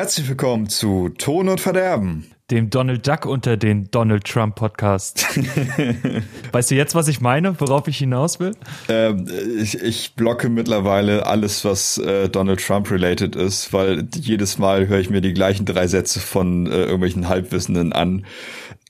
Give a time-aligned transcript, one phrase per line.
[0.00, 2.24] Herzlich willkommen zu Ton und Verderben.
[2.50, 5.26] Dem Donald Duck unter den Donald Trump Podcast.
[6.52, 8.52] weißt du jetzt, was ich meine, worauf ich hinaus will?
[8.88, 9.28] Ähm,
[9.60, 15.00] ich, ich blocke mittlerweile alles, was äh, Donald Trump related ist, weil jedes Mal höre
[15.00, 18.24] ich mir die gleichen drei Sätze von äh, irgendwelchen Halbwissenden an.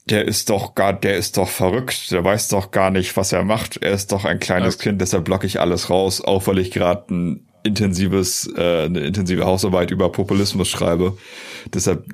[0.08, 3.42] Der ist doch gar, der ist doch verrückt, der weiß doch gar nicht, was er
[3.42, 3.82] macht.
[3.82, 4.90] Er ist doch ein kleines okay.
[4.90, 9.44] Kind, deshalb blocke ich alles raus, auch weil ich gerade ein intensives, äh, eine intensive
[9.44, 11.16] Hausarbeit über Populismus schreibe.
[11.72, 12.04] Deshalb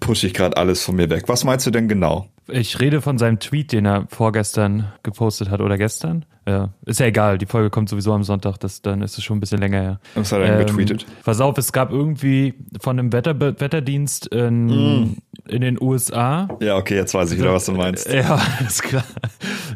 [0.00, 1.24] pushe ich gerade alles von mir weg.
[1.26, 2.28] Was meinst du denn genau?
[2.48, 6.24] Ich rede von seinem Tweet, den er vorgestern gepostet hat oder gestern.
[6.50, 9.36] Ja, ist ja egal, die Folge kommt sowieso am Sonntag, das, dann ist es schon
[9.36, 10.00] ein bisschen länger her.
[10.16, 11.06] Was hat er ähm, getweetet?
[11.24, 15.16] Pass auf, es gab irgendwie von einem Wetter, Wetterdienst in, mm.
[15.46, 16.48] in den USA.
[16.60, 18.12] Ja, okay, jetzt weiß ich wieder, was du meinst.
[18.12, 19.04] Ja, ist klar.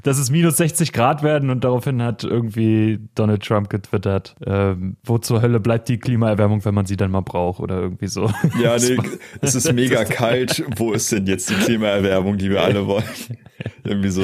[0.03, 5.19] Dass es minus 60 Grad werden und daraufhin hat irgendwie Donald Trump getwittert, ähm, wo
[5.19, 8.33] zur Hölle bleibt die Klimaerwärmung, wenn man sie dann mal braucht oder irgendwie so.
[8.61, 8.99] Ja, nee,
[9.41, 10.65] es ist mega kalt.
[10.75, 13.05] Wo ist denn jetzt die Klimaerwärmung, die wir alle wollen?
[13.85, 14.23] Irgendwie so.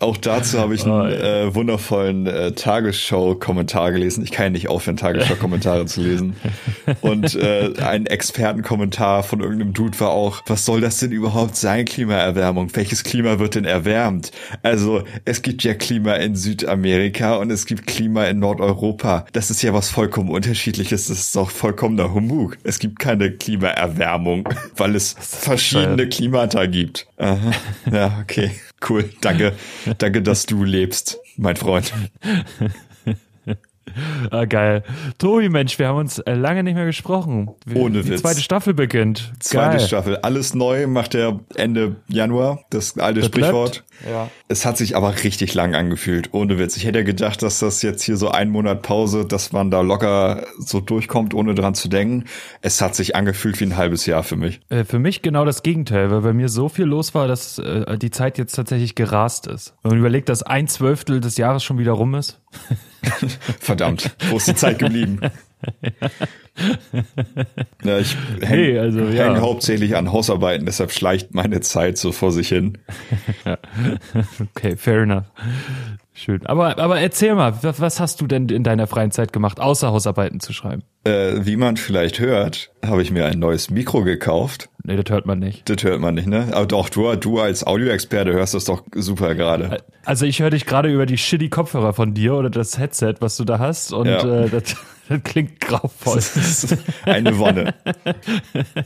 [0.00, 1.10] Auch dazu habe ich einen oh, ja.
[1.10, 4.24] äh, wundervollen äh, Tagesschau-Kommentar gelesen.
[4.24, 6.34] Ich kann ja nicht aufhören, Tagesschau-Kommentare zu lesen.
[7.02, 11.84] Und äh, ein Expertenkommentar von irgendeinem Dude war auch, was soll das denn überhaupt sein,
[11.84, 12.74] Klimaerwärmung?
[12.74, 14.30] Welches Klima wird denn erwärmt?
[14.62, 19.26] Also, es gibt ja Klima in Südamerika und es gibt Klima in Nordeuropa.
[19.34, 21.08] Das ist ja was vollkommen unterschiedliches.
[21.08, 22.56] Das ist doch vollkommener Humbug.
[22.64, 24.48] Es gibt keine Klimaerwärmung,
[24.78, 27.06] weil es verschiedene Klimata gibt.
[27.18, 27.52] Aha.
[27.92, 28.50] Ja, okay.
[28.88, 29.10] Cool.
[29.20, 29.54] Danke.
[29.98, 31.92] Danke, dass du lebst, mein Freund.
[34.30, 34.82] Ah, geil.
[35.18, 37.50] Tobi, Mensch, wir haben uns äh, lange nicht mehr gesprochen.
[37.74, 38.06] Ohne Witz.
[38.06, 39.32] Die zweite Staffel beginnt.
[39.40, 39.86] Zweite geil.
[39.86, 40.16] Staffel.
[40.18, 42.60] Alles neu macht er Ende Januar.
[42.70, 43.84] Das alte das Sprichwort.
[44.08, 44.30] Ja.
[44.48, 46.32] Es hat sich aber richtig lang angefühlt.
[46.32, 46.76] Ohne Witz.
[46.76, 49.80] Ich hätte ja gedacht, dass das jetzt hier so ein Monat Pause, dass man da
[49.80, 52.24] locker so durchkommt, ohne dran zu denken.
[52.62, 54.60] Es hat sich angefühlt wie ein halbes Jahr für mich.
[54.68, 57.98] Äh, für mich genau das Gegenteil, weil bei mir so viel los war, dass äh,
[57.98, 59.74] die Zeit jetzt tatsächlich gerast ist.
[59.82, 62.39] Wenn man überlegt, dass ein Zwölftel des Jahres schon wieder rum ist.
[63.60, 65.20] Verdammt, wo ist die Zeit geblieben?
[67.84, 69.24] ja, ich hänge hey, also, ja.
[69.24, 72.78] häng hauptsächlich an Hausarbeiten, deshalb schleicht meine Zeit so vor sich hin.
[74.54, 75.24] okay, fair enough.
[76.12, 76.44] Schön.
[76.46, 80.40] Aber, aber erzähl mal, was hast du denn in deiner freien Zeit gemacht, außer Hausarbeiten
[80.40, 80.82] zu schreiben?
[81.04, 84.69] Äh, wie man vielleicht hört, habe ich mir ein neues Mikro gekauft.
[84.84, 85.68] Nee, das hört man nicht.
[85.68, 86.48] Das hört man nicht, ne?
[86.52, 89.78] Aber doch, du, du als Audioexperte hörst das doch super gerade.
[90.04, 93.36] Also ich höre dich gerade über die shitty Kopfhörer von dir oder das Headset, was
[93.36, 94.44] du da hast und ja.
[94.44, 94.76] äh, das
[95.10, 96.20] das klingt grauvoll.
[97.04, 97.74] Eine Wonne.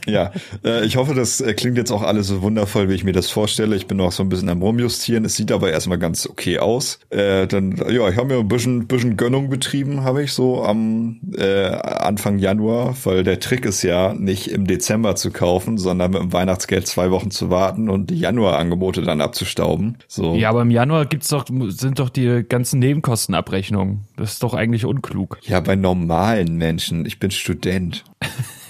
[0.07, 0.31] ja,
[0.65, 3.29] äh, ich hoffe, das äh, klingt jetzt auch alles so wundervoll, wie ich mir das
[3.29, 3.75] vorstelle.
[3.75, 5.23] Ich bin noch so ein bisschen am Rumjustieren.
[5.25, 6.99] Es sieht aber erstmal ganz okay aus.
[7.11, 11.19] Äh, dann, ja, ich habe mir ein bisschen, bisschen Gönnung betrieben, habe ich so am
[11.37, 16.21] äh, Anfang Januar, weil der Trick ist ja, nicht im Dezember zu kaufen, sondern mit
[16.23, 19.99] dem Weihnachtsgeld zwei Wochen zu warten und die Januarangebote dann abzustauben.
[20.07, 20.33] So.
[20.33, 24.05] Ja, aber im Januar gibt's doch, sind doch die ganzen Nebenkostenabrechnungen.
[24.17, 25.37] Das ist doch eigentlich unklug.
[25.43, 27.05] Ja, bei normal normalen Menschen.
[27.05, 28.03] Ich bin Student.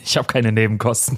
[0.07, 1.17] Ich habe keine Nebenkosten.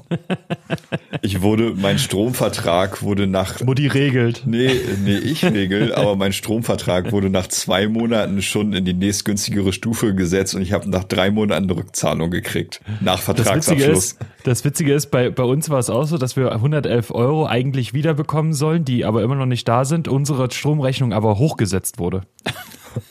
[1.22, 3.60] ich wurde, mein Stromvertrag wurde nach.
[3.62, 4.44] Mutti regelt.
[4.46, 4.72] Nee,
[5.04, 10.16] nee, ich regel, aber mein Stromvertrag wurde nach zwei Monaten schon in die nächstgünstigere Stufe
[10.16, 12.80] gesetzt und ich habe nach drei Monaten eine Rückzahlung gekriegt.
[13.02, 13.68] Nach Vertragsabschluss.
[13.76, 16.54] Das Witzige ist, das Witzige ist bei, bei uns war es auch so, dass wir
[16.54, 21.38] 111 Euro eigentlich wiederbekommen sollen, die aber immer noch nicht da sind, unsere Stromrechnung aber
[21.38, 22.22] hochgesetzt wurde.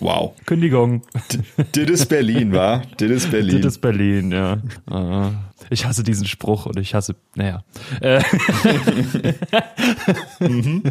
[0.00, 0.34] Wow.
[0.46, 1.02] Kündigung.
[1.72, 2.82] Das ist Berlin, war?
[2.98, 3.62] Das ist Berlin.
[3.62, 4.58] Das ist Berlin, ja.
[5.70, 7.64] Ich hasse diesen Spruch und ich hasse, naja.
[8.00, 8.22] Äh.
[10.40, 10.82] mhm.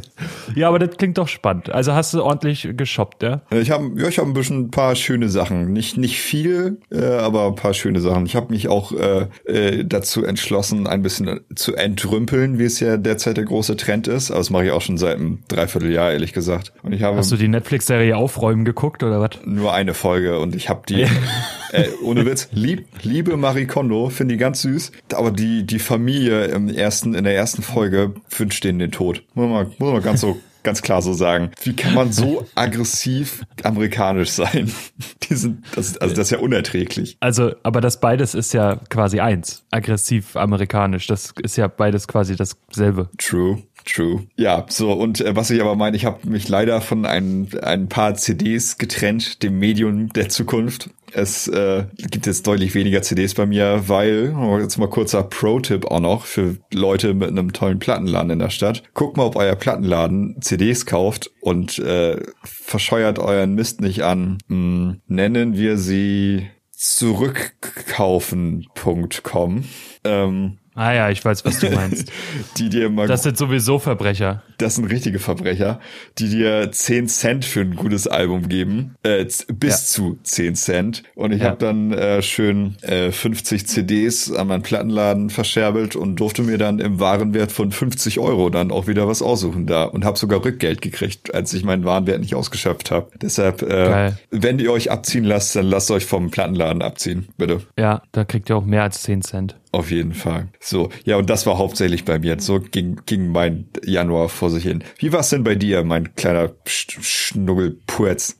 [0.56, 1.69] Ja, aber das klingt doch spannend.
[1.69, 3.42] Also hast du ordentlich geshoppt, ja?
[3.51, 5.72] Ich habe ja, ich hab ein bisschen ein paar schöne Sachen.
[5.72, 8.25] Nicht, nicht viel, äh, aber ein paar schöne Sachen.
[8.25, 12.98] Ich habe mich auch äh, äh, dazu entschlossen, ein bisschen zu entrümpeln, wie es ja
[12.98, 14.31] derzeit der große Trend ist.
[14.31, 16.74] Aber das mache ich auch schon seit einem Dreivierteljahr, ehrlich gesagt.
[16.83, 19.31] Und ich habe Hast du die Netflix-Serie Aufräumen geguckt oder was?
[19.45, 21.01] Nur eine Folge und ich habe die,
[21.72, 24.91] äh, ohne Witz, lieb, liebe Marie Kondo, finde die ganz süß.
[25.13, 29.23] Aber die, die Familie im ersten, in der ersten Folge wünscht denen den Tod.
[29.33, 31.51] Muss man, muss man ganz so ganz klar so sagen.
[31.62, 34.71] Wie kann man so aggressiv amerikanisch sein?
[35.29, 37.17] Die sind, das, also das ist ja unerträglich.
[37.21, 39.63] Also, aber das beides ist ja quasi eins.
[39.71, 41.07] Aggressiv amerikanisch.
[41.07, 43.09] Das ist ja beides quasi dasselbe.
[43.17, 43.62] True.
[43.85, 44.27] True.
[44.35, 47.87] Ja, so, und äh, was ich aber meine, ich habe mich leider von ein, ein
[47.87, 50.89] paar CDs getrennt, dem Medium der Zukunft.
[51.13, 55.99] Es äh, gibt jetzt deutlich weniger CDs bei mir, weil, jetzt mal kurzer Pro-Tipp auch
[55.99, 58.81] noch für Leute mit einem tollen Plattenladen in der Stadt.
[58.93, 64.39] Guckt mal, ob euer Plattenladen CDs kauft und äh, verscheuert euren Mist nicht an.
[64.49, 69.63] Hm, nennen wir sie zurückkaufen.com.
[70.03, 72.12] Ähm, Ah ja, ich weiß, was du meinst.
[72.57, 73.07] die dir mal.
[73.07, 74.44] Das sind sowieso Verbrecher.
[74.57, 75.80] Das sind richtige Verbrecher,
[76.18, 78.95] die dir 10 Cent für ein gutes Album geben.
[79.04, 79.77] Äh, bis ja.
[79.77, 81.04] zu 10 Cent.
[81.16, 81.48] Und ich ja.
[81.48, 86.80] habe dann äh, schön äh, 50 CDs an meinen Plattenladen verscherbelt und durfte mir dann
[86.80, 90.81] im Warenwert von 50 Euro dann auch wieder was aussuchen da und habe sogar Rückgeld
[90.81, 93.12] gekriegt, als ich meinen Warenwert nicht ausgeschöpft habe.
[93.22, 97.62] Deshalb, äh, wenn ihr euch abziehen lasst, dann lasst euch vom Plattenladen abziehen, bitte.
[97.80, 99.56] Ja, da kriegt ihr auch mehr als 10 Cent.
[99.75, 100.48] Auf jeden Fall.
[100.62, 102.39] So, ja, und das war hauptsächlich bei mir.
[102.39, 104.86] So ging, ging mein Januar vor sich hin.
[105.00, 108.39] Wie war es denn bei dir, mein kleiner Sch Schnuggelpurz?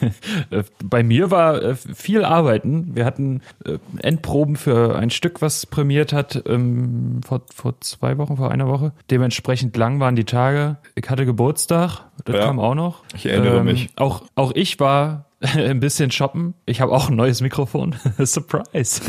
[0.82, 2.96] bei mir war äh, viel Arbeiten.
[2.96, 8.38] Wir hatten äh, Endproben für ein Stück, was prämiert hat ähm, vor, vor zwei Wochen,
[8.38, 8.94] vor einer Woche.
[9.10, 10.78] Dementsprechend lang waren die Tage.
[10.94, 13.04] Ich hatte Geburtstag, das ja, kam auch noch.
[13.14, 13.90] Ich erinnere ähm, mich.
[13.96, 16.54] Auch, auch ich war ein bisschen shoppen.
[16.64, 17.94] Ich habe auch ein neues Mikrofon.
[18.18, 19.02] Surprise.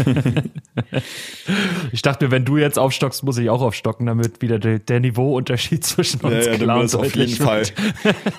[1.91, 5.83] Ich dachte, wenn du jetzt aufstockst, muss ich auch aufstocken, damit wieder der, der Niveauunterschied
[5.83, 7.35] zwischen uns ja, ja, klar und auf jeden.
[7.35, 7.63] Fall.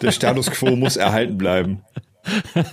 [0.02, 1.82] Der Status quo muss erhalten bleiben.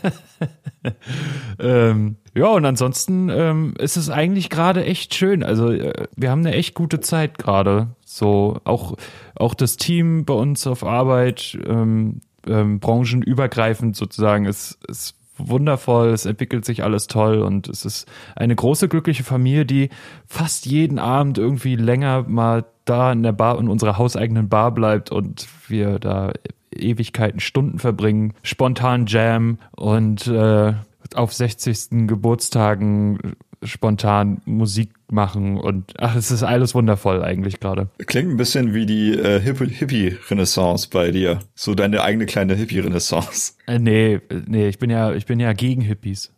[1.59, 5.43] ähm, ja, und ansonsten ähm, ist es eigentlich gerade echt schön.
[5.43, 7.89] Also äh, wir haben eine echt gute Zeit gerade.
[8.05, 8.95] So auch
[9.35, 11.57] auch das Team bei uns auf Arbeit.
[11.67, 14.45] Ähm, ähm, branchenübergreifend sozusagen.
[14.45, 19.65] Es ist wundervoll, es entwickelt sich alles toll und es ist eine große glückliche Familie,
[19.65, 19.89] die
[20.27, 25.11] fast jeden Abend irgendwie länger mal da in der Bar, in unserer hauseigenen Bar bleibt
[25.11, 26.33] und wir da
[26.73, 30.73] Ewigkeiten, Stunden verbringen, spontan Jam und äh,
[31.15, 32.07] auf 60.
[32.07, 37.89] Geburtstagen spontan Musik machen und ach, es ist alles wundervoll eigentlich gerade.
[38.07, 41.39] Klingt ein bisschen wie die äh, Hippie-Renaissance bei dir.
[41.53, 43.53] So deine eigene kleine Hippie-Renaissance.
[43.67, 46.33] Äh, nee, nee, ich bin ja, ich bin ja gegen Hippies.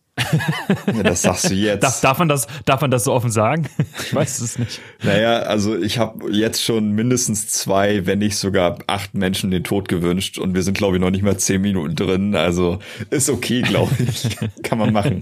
[0.94, 1.84] Ja, das sagst du jetzt.
[1.84, 3.68] Darf, darf, man das, darf man das so offen sagen?
[4.00, 4.80] Ich weiß es nicht.
[5.02, 9.88] Naja, also ich habe jetzt schon mindestens zwei, wenn nicht sogar acht Menschen den Tod
[9.88, 12.36] gewünscht und wir sind, glaube ich, noch nicht mal zehn Minuten drin.
[12.36, 12.80] Also
[13.10, 14.38] ist okay, glaube ich.
[14.64, 15.22] Kann man machen.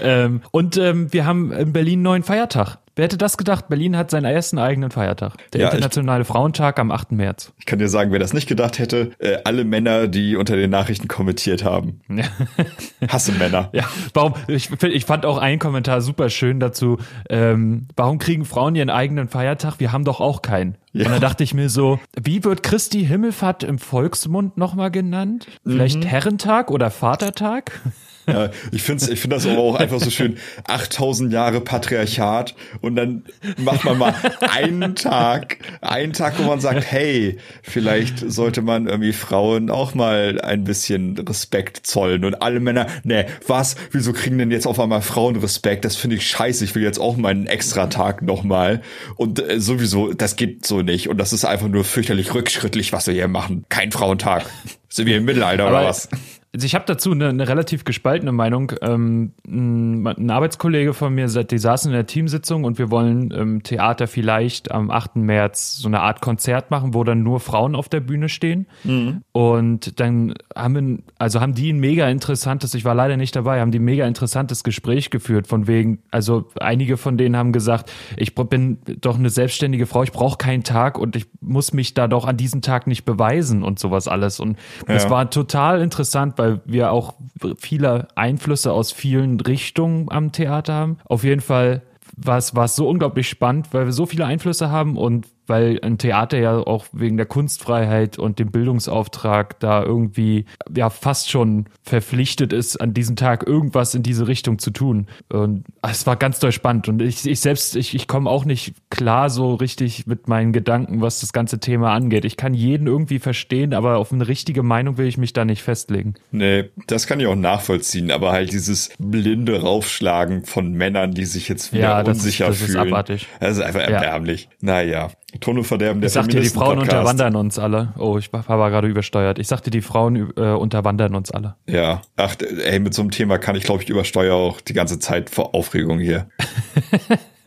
[0.00, 2.78] ähm, und ähm, wir haben in Berlin einen neuen Feiertag.
[2.94, 3.68] Wer hätte das gedacht?
[3.68, 5.34] Berlin hat seinen ersten eigenen Feiertag.
[5.52, 7.12] Der ja, Internationale ich, Frauentag am 8.
[7.12, 7.52] März.
[7.58, 10.70] Ich kann dir sagen, wer das nicht gedacht hätte, äh, alle Männer, die unter den
[10.70, 12.00] Nachrichten kommentiert haben.
[13.08, 13.70] Hasse Männer.
[13.72, 14.34] Ja, warum?
[14.46, 16.98] Ich, ich fand auch einen Kommentar super schön dazu.
[17.30, 19.80] Ähm, warum kriegen Frauen ihren eigenen Feiertag?
[19.80, 20.76] Wir haben doch auch keinen.
[20.92, 21.06] Ja.
[21.06, 25.46] Und da dachte ich mir so, wie wird Christi Himmelfahrt im Volksmund nochmal genannt?
[25.64, 26.02] Vielleicht mhm.
[26.02, 27.80] Herrentag oder Vatertag?
[28.26, 30.36] Ja, ich finde ich find das aber auch einfach so schön.
[30.64, 33.24] 8000 Jahre Patriarchat und dann
[33.56, 39.12] macht man mal einen Tag, einen Tag, wo man sagt, hey, vielleicht sollte man irgendwie
[39.12, 43.76] Frauen auch mal ein bisschen Respekt zollen und alle Männer, ne, was?
[43.90, 45.84] Wieso kriegen denn jetzt auf einmal Frauen Respekt?
[45.84, 46.64] Das finde ich scheiße.
[46.64, 48.82] Ich will jetzt auch meinen extra Tag nochmal.
[49.16, 51.08] Und äh, sowieso, das geht so nicht.
[51.08, 53.64] Und das ist einfach nur fürchterlich rückschrittlich, was wir hier machen.
[53.68, 54.46] Kein Frauentag.
[54.88, 56.08] Sind wir im Mittelalter aber, oder was?
[56.54, 58.72] Also ich habe dazu eine, eine, relativ gespaltene Meinung.
[58.82, 64.06] Ähm, ein Arbeitskollege von mir, die saßen in der Teamsitzung und wir wollen im Theater
[64.06, 65.16] vielleicht am 8.
[65.16, 68.66] März so eine Art Konzert machen, wo dann nur Frauen auf der Bühne stehen.
[68.84, 69.22] Mhm.
[69.32, 73.60] Und dann haben wir, also haben die ein mega interessantes, ich war leider nicht dabei,
[73.62, 77.90] haben die ein mega interessantes Gespräch geführt, von wegen, also einige von denen haben gesagt,
[78.18, 82.08] ich bin doch eine selbstständige Frau, ich brauche keinen Tag und ich muss mich da
[82.08, 84.38] doch an diesem Tag nicht beweisen und sowas alles.
[84.38, 85.10] Und es ja.
[85.10, 87.14] war total interessant, weil wir auch
[87.56, 90.98] viele Einflüsse aus vielen Richtungen am Theater haben.
[91.04, 91.82] Auf jeden Fall
[92.16, 96.38] war es, so unglaublich spannend, weil wir so viele Einflüsse haben und weil ein Theater
[96.38, 102.80] ja auch wegen der Kunstfreiheit und dem Bildungsauftrag da irgendwie ja fast schon verpflichtet ist,
[102.80, 105.08] an diesem Tag irgendwas in diese Richtung zu tun.
[105.28, 106.88] Und es war ganz doll spannend.
[106.88, 111.02] Und ich, ich selbst, ich, ich komme auch nicht klar so richtig mit meinen Gedanken,
[111.02, 112.24] was das ganze Thema angeht.
[112.24, 115.62] Ich kann jeden irgendwie verstehen, aber auf eine richtige Meinung will ich mich da nicht
[115.62, 116.14] festlegen.
[116.30, 121.50] Nee, das kann ich auch nachvollziehen, aber halt dieses blinde Raufschlagen von Männern, die sich
[121.50, 122.86] jetzt wieder ja, das unsicher ist, das fühlen.
[122.86, 123.28] Ist abartig.
[123.38, 124.44] Das ist einfach erbärmlich.
[124.44, 124.56] Ja.
[124.62, 125.10] Naja.
[125.40, 126.92] Tonverderben der Ich sagte, die Frauen Podcast.
[126.92, 127.94] unterwandern uns alle.
[127.98, 129.38] Oh, ich war gerade übersteuert.
[129.38, 131.56] Ich sagte, die Frauen äh, unterwandern uns alle.
[131.68, 134.98] Ja, ach, ey, mit so einem Thema kann ich, glaube ich, übersteuer auch die ganze
[134.98, 136.28] Zeit vor Aufregung hier.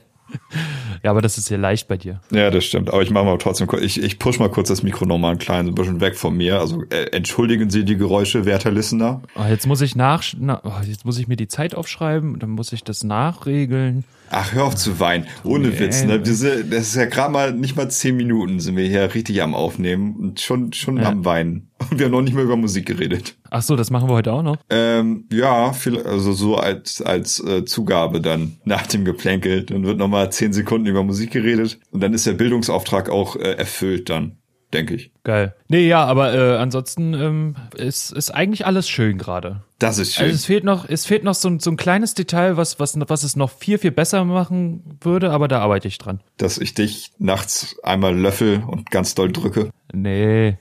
[1.03, 2.21] ja, aber das ist ja leicht bei dir.
[2.31, 2.91] Ja, das stimmt.
[2.91, 5.73] Aber ich mache mal trotzdem, ich, ich push mal kurz das Mikro nochmal ein kleines
[5.73, 6.61] ein bisschen weg von mir.
[6.61, 9.23] Also äh, entschuldigen Sie die Geräusche, werter Listener.
[9.35, 12.51] Oh, jetzt muss ich nach, na, oh, jetzt muss ich mir die Zeit aufschreiben, dann
[12.51, 14.05] muss ich das nachregeln.
[14.31, 15.27] Ach, hör auf zu weinen.
[15.45, 15.79] Ohne nee.
[15.79, 16.19] Witz, ne?
[16.19, 19.55] Diese, das ist ja gerade mal nicht mal zehn Minuten sind wir hier richtig am
[19.55, 21.11] Aufnehmen und schon, schon ja.
[21.11, 21.71] am Weinen.
[21.91, 23.37] Und wir haben noch nicht mehr über Musik geredet.
[23.51, 24.57] Ach so, das machen wir heute auch noch?
[24.71, 29.65] Ähm, ja, viel, also so als, als äh, Zugabe dann nach dem Geplänkel.
[29.65, 33.53] Dann wird nochmal zehn Sekunden über Musik geredet und dann ist der Bildungsauftrag auch äh,
[33.53, 34.39] erfüllt dann
[34.73, 35.11] denke ich.
[35.25, 35.55] Geil.
[35.69, 39.63] Nee, ja, aber äh, ansonsten ähm, ist, ist eigentlich alles schön gerade.
[39.79, 40.25] Das ist schön.
[40.25, 42.99] Also es fehlt noch, es fehlt noch so ein, so ein kleines Detail, was, was,
[43.09, 46.21] was es noch viel, viel besser machen würde, aber da arbeite ich dran.
[46.37, 49.71] Dass ich dich nachts einmal löffel und ganz doll drücke.
[49.93, 50.57] Nee.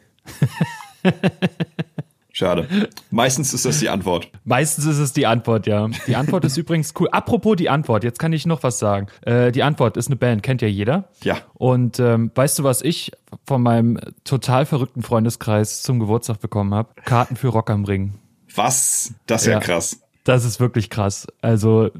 [2.41, 2.89] Schade.
[3.11, 4.31] Meistens ist das die Antwort.
[4.45, 5.87] Meistens ist es die Antwort, ja.
[6.07, 7.07] Die Antwort ist übrigens cool.
[7.11, 9.05] Apropos die Antwort, jetzt kann ich noch was sagen.
[9.21, 11.03] Äh, die Antwort ist eine Band, kennt ja jeder.
[11.21, 11.37] Ja.
[11.53, 13.11] Und ähm, weißt du, was ich
[13.45, 16.89] von meinem total verrückten Freundeskreis zum Geburtstag bekommen habe?
[17.05, 18.15] Karten für Rock am Ring.
[18.55, 19.13] Was?
[19.27, 20.01] Das ist ja, ja krass.
[20.23, 21.27] Das ist wirklich krass.
[21.43, 21.91] Also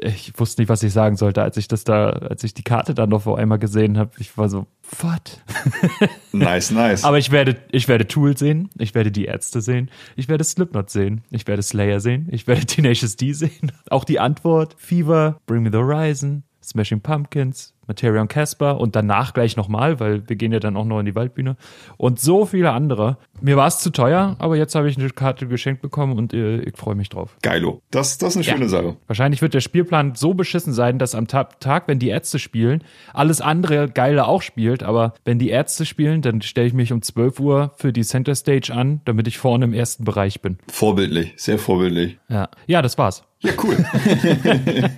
[0.00, 2.94] ich wusste nicht, was ich sagen sollte, als ich das da, als ich die Karte
[2.94, 4.10] dann noch vor einmal gesehen habe.
[4.18, 4.66] Ich war so,
[5.00, 5.40] what?
[6.32, 7.04] nice, nice.
[7.04, 10.90] Aber ich werde, ich werde Tool sehen, ich werde die Ärzte sehen, ich werde Slipknot
[10.90, 13.72] sehen, ich werde Slayer sehen, ich werde Tenacious D sehen.
[13.90, 19.56] Auch die Antwort, Fever, Bring Me the Horizon, Smashing Pumpkins, Materion Casper und danach gleich
[19.56, 21.56] nochmal, weil wir gehen ja dann auch noch in die Waldbühne
[21.96, 23.18] und so viele andere.
[23.40, 26.60] Mir war es zu teuer, aber jetzt habe ich eine Karte geschenkt bekommen und äh,
[26.60, 27.36] ich freue mich drauf.
[27.42, 27.82] Geilo.
[27.90, 28.52] Das, das ist eine ja.
[28.54, 28.96] schöne Sache.
[29.06, 33.40] Wahrscheinlich wird der Spielplan so beschissen sein, dass am Tag, wenn die Ärzte spielen, alles
[33.40, 37.40] andere Geile auch spielt, aber wenn die Ärzte spielen, dann stelle ich mich um 12
[37.40, 40.58] Uhr für die Center Stage an, damit ich vorne im ersten Bereich bin.
[40.68, 42.18] Vorbildlich, sehr vorbildlich.
[42.28, 43.24] Ja, ja das war's.
[43.40, 43.76] Ja, cool.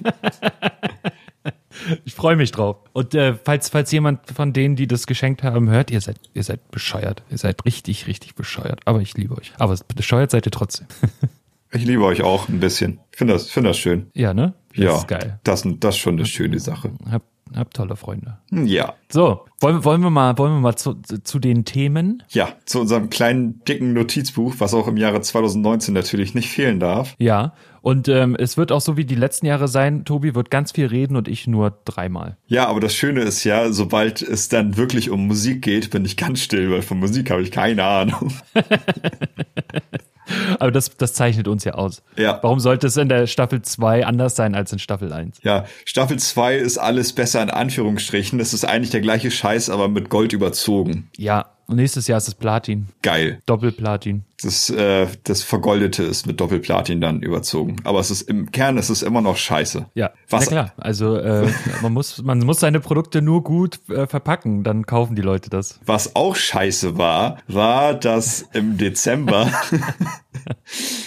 [2.05, 2.77] Ich freue mich drauf.
[2.93, 6.43] Und äh, falls, falls jemand von denen, die das geschenkt haben, hört, ihr seid, ihr
[6.43, 7.23] seid bescheuert.
[7.31, 8.81] Ihr seid richtig, richtig bescheuert.
[8.85, 9.53] Aber ich liebe euch.
[9.59, 10.87] Aber bescheuert seid ihr trotzdem.
[11.73, 13.01] ich liebe euch auch ein bisschen.
[13.13, 14.11] Ich finde das, finde das schön.
[14.15, 14.55] Ja, ne?
[14.71, 15.41] Das ja, ist geil.
[15.45, 16.93] Das, das ist schon eine schöne Sache.
[17.11, 17.23] Hab,
[17.55, 18.39] hab tolle Freunde.
[18.51, 18.95] Ja.
[19.09, 22.23] So, wollen, wollen wir mal, wollen wir mal zu, zu den Themen?
[22.31, 27.15] Ja, zu unserem kleinen, dicken Notizbuch, was auch im Jahre 2019 natürlich nicht fehlen darf.
[27.19, 30.73] Ja, und ähm, es wird auch so wie die letzten Jahre sein, Tobi wird ganz
[30.73, 32.37] viel reden und ich nur dreimal.
[32.49, 36.17] Ja, aber das Schöne ist ja, sobald es dann wirklich um Musik geht, bin ich
[36.17, 38.33] ganz still, weil von Musik habe ich keine Ahnung.
[40.59, 42.03] Aber das, das zeichnet uns ja aus.
[42.17, 42.39] Ja.
[42.43, 45.39] Warum sollte es in der Staffel 2 anders sein als in Staffel 1?
[45.43, 48.39] Ja, Staffel 2 ist alles besser in Anführungsstrichen.
[48.39, 51.11] Das ist eigentlich der gleiche Scheiß, aber mit Gold überzogen.
[51.17, 52.89] Ja, und nächstes Jahr ist es Platin.
[53.03, 53.41] Geil.
[53.47, 54.25] Doppelplatin.
[54.43, 57.77] Das, äh, das Vergoldete ist mit Doppelplatin dann überzogen.
[57.85, 59.87] Aber es ist im Kern ist es immer noch scheiße.
[59.95, 60.45] Ja, Was?
[60.45, 60.73] Ja klar.
[60.77, 61.49] Also äh,
[61.83, 65.81] man muss man muss seine Produkte nur gut äh, verpacken, dann kaufen die Leute das.
[65.87, 69.51] Was auch scheiße war, war, dass im Dezember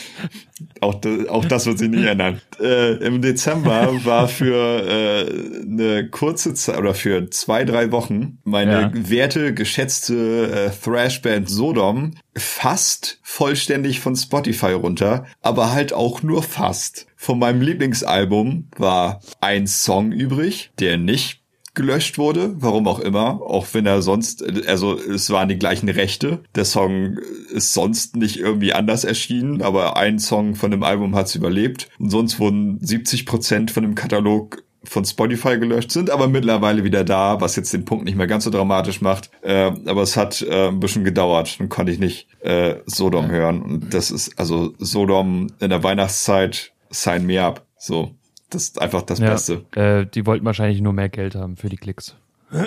[0.82, 2.42] auch, auch das wird sich nicht ändern.
[2.60, 8.82] Äh, Im Dezember war für äh, eine kurze Zeit oder für zwei, drei Wochen meine
[8.82, 8.92] ja.
[8.94, 17.08] werte, geschätzte äh, Thrashband Sodom fast vollständig von Spotify runter, aber halt auch nur fast.
[17.16, 21.40] Von meinem Lieblingsalbum war ein Song übrig, der nicht
[21.74, 26.44] gelöscht wurde, warum auch immer, auch wenn er sonst, also es waren die gleichen Rechte.
[26.56, 27.18] Der Song
[27.54, 31.90] ist sonst nicht irgendwie anders erschienen, aber ein Song von dem Album hat es überlebt
[32.00, 37.04] und sonst wurden 70 Prozent von dem Katalog von Spotify gelöscht, sind aber mittlerweile wieder
[37.04, 39.30] da, was jetzt den Punkt nicht mehr ganz so dramatisch macht.
[39.42, 41.60] Äh, aber es hat äh, ein bisschen gedauert.
[41.60, 43.62] Dann konnte ich nicht äh, Sodom hören.
[43.62, 47.66] Und das ist also Sodom in der Weihnachtszeit, sign me up.
[47.78, 48.12] So.
[48.50, 49.66] Das ist einfach das ja, Beste.
[49.76, 52.16] Äh, die wollten wahrscheinlich nur mehr Geld haben für die Klicks.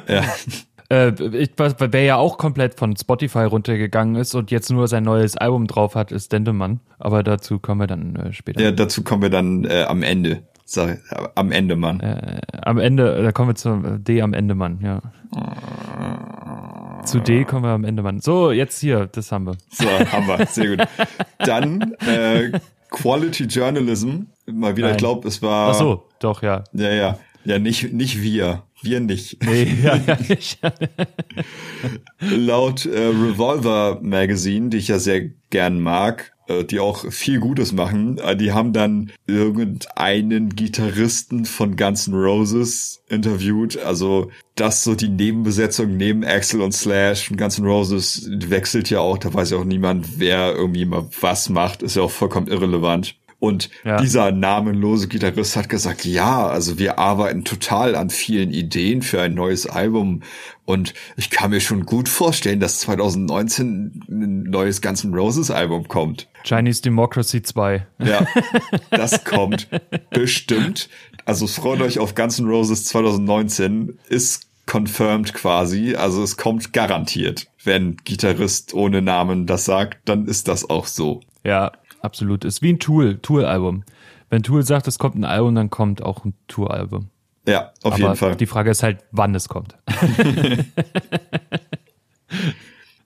[0.09, 0.23] Ja.
[0.89, 5.67] Äh, wer ja auch komplett von Spotify runtergegangen ist und jetzt nur sein neues Album
[5.67, 6.81] drauf hat, ist Dendemann.
[6.99, 8.61] Aber dazu kommen wir dann äh, später.
[8.61, 10.43] Ja, dazu kommen wir dann äh, am Ende.
[10.67, 10.99] Sorry,
[11.35, 12.01] am Ende, Mann.
[12.01, 15.01] Äh, am Ende, da kommen wir zu D am Ende, Mann, ja.
[17.07, 18.21] Zu D kommen wir am Ende, Mann.
[18.21, 19.57] So, jetzt hier, das haben wir.
[19.71, 20.87] So, haben wir, sehr gut.
[21.39, 22.53] Dann äh,
[22.93, 24.27] Quality Journalism.
[24.47, 24.97] Mal wieder, Nein.
[24.97, 25.71] ich glaube, es war.
[25.71, 26.65] Ach so, doch, ja.
[26.73, 27.19] Ja, ja.
[27.45, 28.63] Ja, nicht, nicht wir.
[28.83, 29.39] Wir nicht.
[29.45, 30.59] Nee, ja, ja nicht.
[32.21, 37.73] Laut äh, Revolver Magazine, die ich ja sehr gern mag, äh, die auch viel Gutes
[37.73, 43.79] machen, äh, die haben dann irgendeinen Gitarristen von Guns N' Roses interviewt.
[43.79, 49.01] Also das so die Nebenbesetzung neben Axel und Slash von Guns N' Roses wechselt ja
[49.01, 49.19] auch.
[49.19, 51.83] Da weiß ja auch niemand, wer irgendwie mal was macht.
[51.83, 53.17] Ist ja auch vollkommen irrelevant.
[53.43, 53.97] Und ja.
[53.97, 59.35] dieser namenlose Gitarrist hat gesagt, ja, also wir arbeiten total an vielen Ideen für ein
[59.35, 60.23] neues Album.
[60.65, 65.89] Und ich kann mir schon gut vorstellen, dass 2019 ein neues Guns N' Roses Album
[65.89, 66.29] kommt.
[66.45, 67.85] Chinese Democracy 2.
[67.99, 68.25] Ja,
[68.91, 69.67] das kommt
[70.11, 70.89] bestimmt.
[71.25, 73.99] Also freut euch auf Guns N' Roses 2019.
[74.09, 75.97] Ist confirmed quasi.
[75.97, 77.49] Also es kommt garantiert.
[77.65, 81.23] Wenn Gitarrist ohne Namen das sagt, dann ist das auch so.
[81.45, 81.73] Ja,
[82.03, 82.45] absolut.
[82.45, 83.85] Ist wie ein Tool, Tool-Album.
[84.31, 87.09] Wenn Tool sagt, es kommt ein Album, dann kommt auch ein Tour-Album.
[87.47, 88.37] Ja, auf Aber jeden Fall.
[88.37, 89.77] Die Frage ist halt, wann es kommt.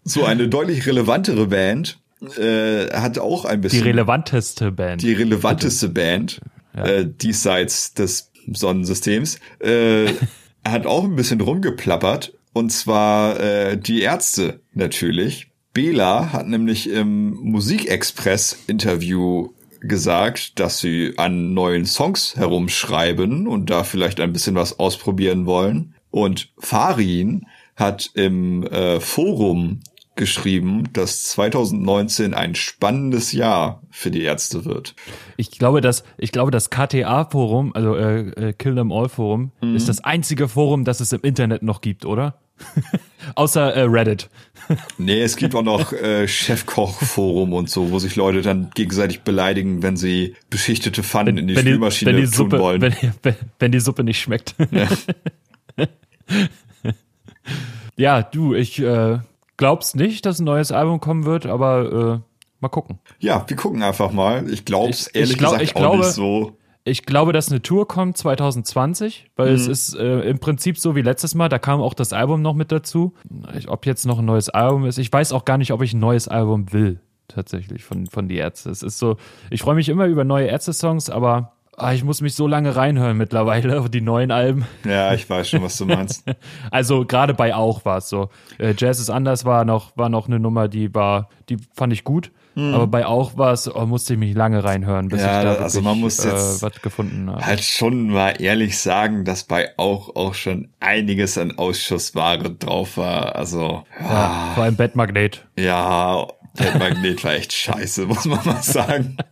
[0.04, 1.98] so eine deutlich relevantere Band
[2.38, 3.82] äh, hat auch ein bisschen.
[3.82, 5.02] Die relevanteste Band.
[5.02, 6.40] Die relevanteste Band,
[6.76, 6.86] ja.
[6.86, 10.12] äh, diesseits des Sonnensystems, äh,
[10.66, 12.34] hat auch ein bisschen rumgeplappert.
[12.52, 15.48] Und zwar äh, die Ärzte natürlich.
[15.76, 19.50] Bela hat nämlich im Musikexpress-Interview
[19.82, 25.94] gesagt, dass sie an neuen Songs herumschreiben und da vielleicht ein bisschen was ausprobieren wollen.
[26.10, 29.80] Und Farin hat im äh, Forum
[30.14, 34.94] geschrieben, dass 2019 ein spannendes Jahr für die Ärzte wird.
[35.36, 39.76] Ich glaube, dass ich glaube, das KTA-Forum, also äh, äh, Kill Them All Forum, mhm.
[39.76, 42.38] ist das einzige Forum, das es im Internet noch gibt, oder?
[43.34, 44.30] Außer äh, Reddit.
[44.98, 49.82] Nee, es gibt auch noch äh, Chefkoch-Forum und so, wo sich Leute dann gegenseitig beleidigen,
[49.82, 52.80] wenn sie beschichtete Pfannen wenn, in die Spülmaschine die, tun Suppe, wollen.
[52.80, 54.54] Wenn, wenn, wenn, die Suppe nicht schmeckt.
[54.70, 54.88] Ja,
[57.96, 59.18] ja du, ich äh,
[59.56, 62.30] glaub's nicht, dass ein neues Album kommen wird, aber äh,
[62.60, 62.98] mal gucken.
[63.18, 64.48] Ja, wir gucken einfach mal.
[64.50, 66.56] Ich glaub's ich, ehrlich ich glaub, gesagt ich auch glaube, nicht so.
[66.88, 69.54] Ich glaube, dass eine Tour kommt 2020, weil mhm.
[69.56, 72.54] es ist äh, im Prinzip so wie letztes Mal, da kam auch das Album noch
[72.54, 73.12] mit dazu.
[73.58, 75.94] Ich, ob jetzt noch ein neues Album ist, ich weiß auch gar nicht, ob ich
[75.94, 78.70] ein neues Album will, tatsächlich, von, von die Ärzte.
[78.70, 79.16] Es ist so,
[79.50, 83.18] ich freue mich immer über neue Ärzte-Songs, aber Ah, ich muss mich so lange reinhören
[83.18, 84.64] mittlerweile auf die neuen Alben.
[84.84, 86.24] Ja, ich weiß schon, was du meinst.
[86.70, 88.30] also gerade bei auch war es so.
[88.56, 92.02] Äh, Jazz ist anders war noch war noch eine Nummer, die war, die fand ich
[92.02, 92.30] gut.
[92.56, 92.72] Hm.
[92.72, 95.50] Aber bei auch war es, oh, musste ich mich lange reinhören, bis ja, ich da
[95.50, 97.44] wirklich, also man muss jetzt äh, was gefunden habe.
[97.44, 103.36] Halt schon mal ehrlich sagen, dass bei auch auch schon einiges an Ausschussware drauf war.
[103.36, 105.46] Also ja, ja vor allem Bettmagnet.
[105.58, 109.18] Ja, Bettmagnet war echt scheiße, muss man mal sagen.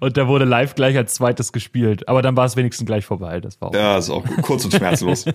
[0.00, 2.08] Und der wurde live gleich als zweites gespielt.
[2.08, 3.40] Aber dann war es wenigstens gleich vorbei.
[3.40, 4.42] Das war auch ja, ist auch gut.
[4.42, 5.24] kurz und schmerzlos.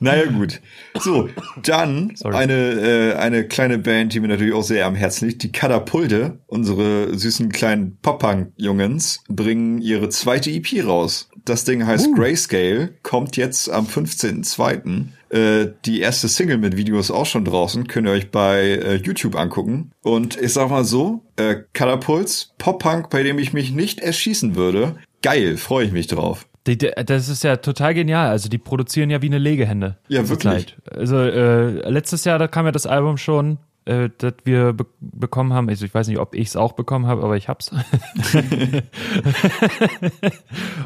[0.00, 0.60] naja, gut.
[0.98, 1.28] So,
[1.62, 5.42] dann eine, äh, eine kleine Band, die mir natürlich auch sehr am Herzen liegt.
[5.42, 11.28] Die Katapulte, unsere süßen kleinen Pop-Punk-Jungens, bringen ihre zweite EP raus.
[11.44, 12.14] Das Ding heißt uh.
[12.14, 15.06] Grayscale, kommt jetzt am 15.02.
[15.30, 18.94] Äh, die erste Single mit Video ist auch schon draußen, könnt ihr euch bei äh,
[18.96, 19.92] YouTube angucken.
[20.02, 24.96] Und ich sag mal so, äh, Katapuls, Pop-Punk, bei dem ich mich nicht erschießen würde.
[25.22, 26.47] Geil, freue ich mich drauf.
[26.66, 28.28] Die, das ist ja total genial.
[28.28, 29.96] Also die produzieren ja wie eine Legehände.
[30.08, 30.76] Ja, wirklich.
[30.90, 35.52] Also äh, letztes Jahr, da kam ja das Album schon, äh, das wir be bekommen
[35.54, 35.68] haben.
[35.68, 37.70] Also ich weiß nicht, ob ich es auch bekommen habe, aber ich hab's.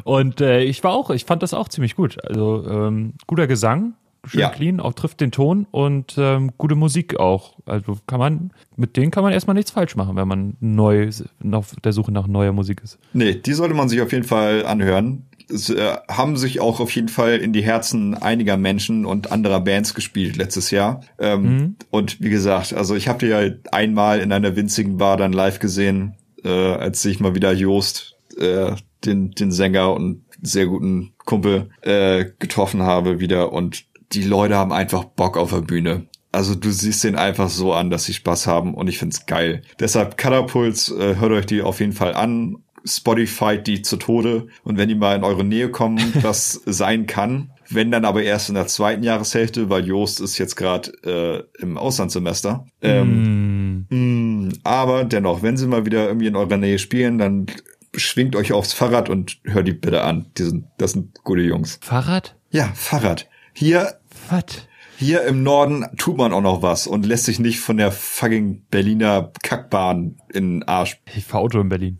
[0.03, 2.23] und äh, ich war auch, ich fand das auch ziemlich gut.
[2.23, 4.49] Also ähm, guter Gesang, schön ja.
[4.49, 7.59] clean, auch trifft den Ton und ähm, gute Musik auch.
[7.65, 11.09] Also kann man, mit denen kann man erstmal nichts falsch machen, wenn man neu
[11.51, 12.99] auf der Suche nach neuer Musik ist.
[13.13, 15.25] Nee, die sollte man sich auf jeden Fall anhören.
[15.49, 19.93] Äh, haben sich auch auf jeden Fall in die Herzen einiger Menschen und anderer Bands
[19.93, 21.01] gespielt letztes Jahr.
[21.19, 21.75] Ähm, mhm.
[21.89, 25.59] Und wie gesagt, also ich habe die ja einmal in einer winzigen Bar dann live
[25.59, 28.75] gesehen, äh, als ich mal wieder Jost, äh,
[29.05, 34.71] den, den Sänger und sehr guten Kumpel, äh, getroffen habe wieder und die Leute haben
[34.71, 36.07] einfach Bock auf der Bühne.
[36.31, 39.61] Also du siehst den einfach so an, dass sie Spaß haben und ich find's geil.
[39.79, 42.57] Deshalb Catapults, äh, hört euch die auf jeden Fall an.
[42.85, 47.51] Spotify die zu Tode und wenn die mal in eure Nähe kommen, das sein kann.
[47.69, 51.77] Wenn dann aber erst in der zweiten Jahreshälfte, weil Joost ist jetzt gerade äh, im
[51.77, 52.65] Auslandssemester.
[52.81, 54.47] Ähm, mm.
[54.47, 57.47] Mh, aber dennoch, wenn sie mal wieder irgendwie in eurer Nähe spielen, dann
[57.95, 60.25] schwingt euch aufs Fahrrad und hört die bitte an.
[60.37, 61.79] Die sind, das sind gute Jungs.
[61.81, 62.35] Fahrrad?
[62.51, 63.27] Ja, Fahrrad.
[63.53, 63.99] Hier.
[64.29, 64.67] Was?
[64.97, 68.65] Hier im Norden tut man auch noch was und lässt sich nicht von der fucking
[68.69, 70.99] Berliner Kackbahn in den Arsch.
[71.15, 71.97] Ich fahr Auto in Berlin.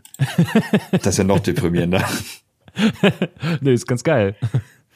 [0.91, 2.03] das ist ja noch deprimierender.
[3.61, 4.35] nee, ist ganz geil.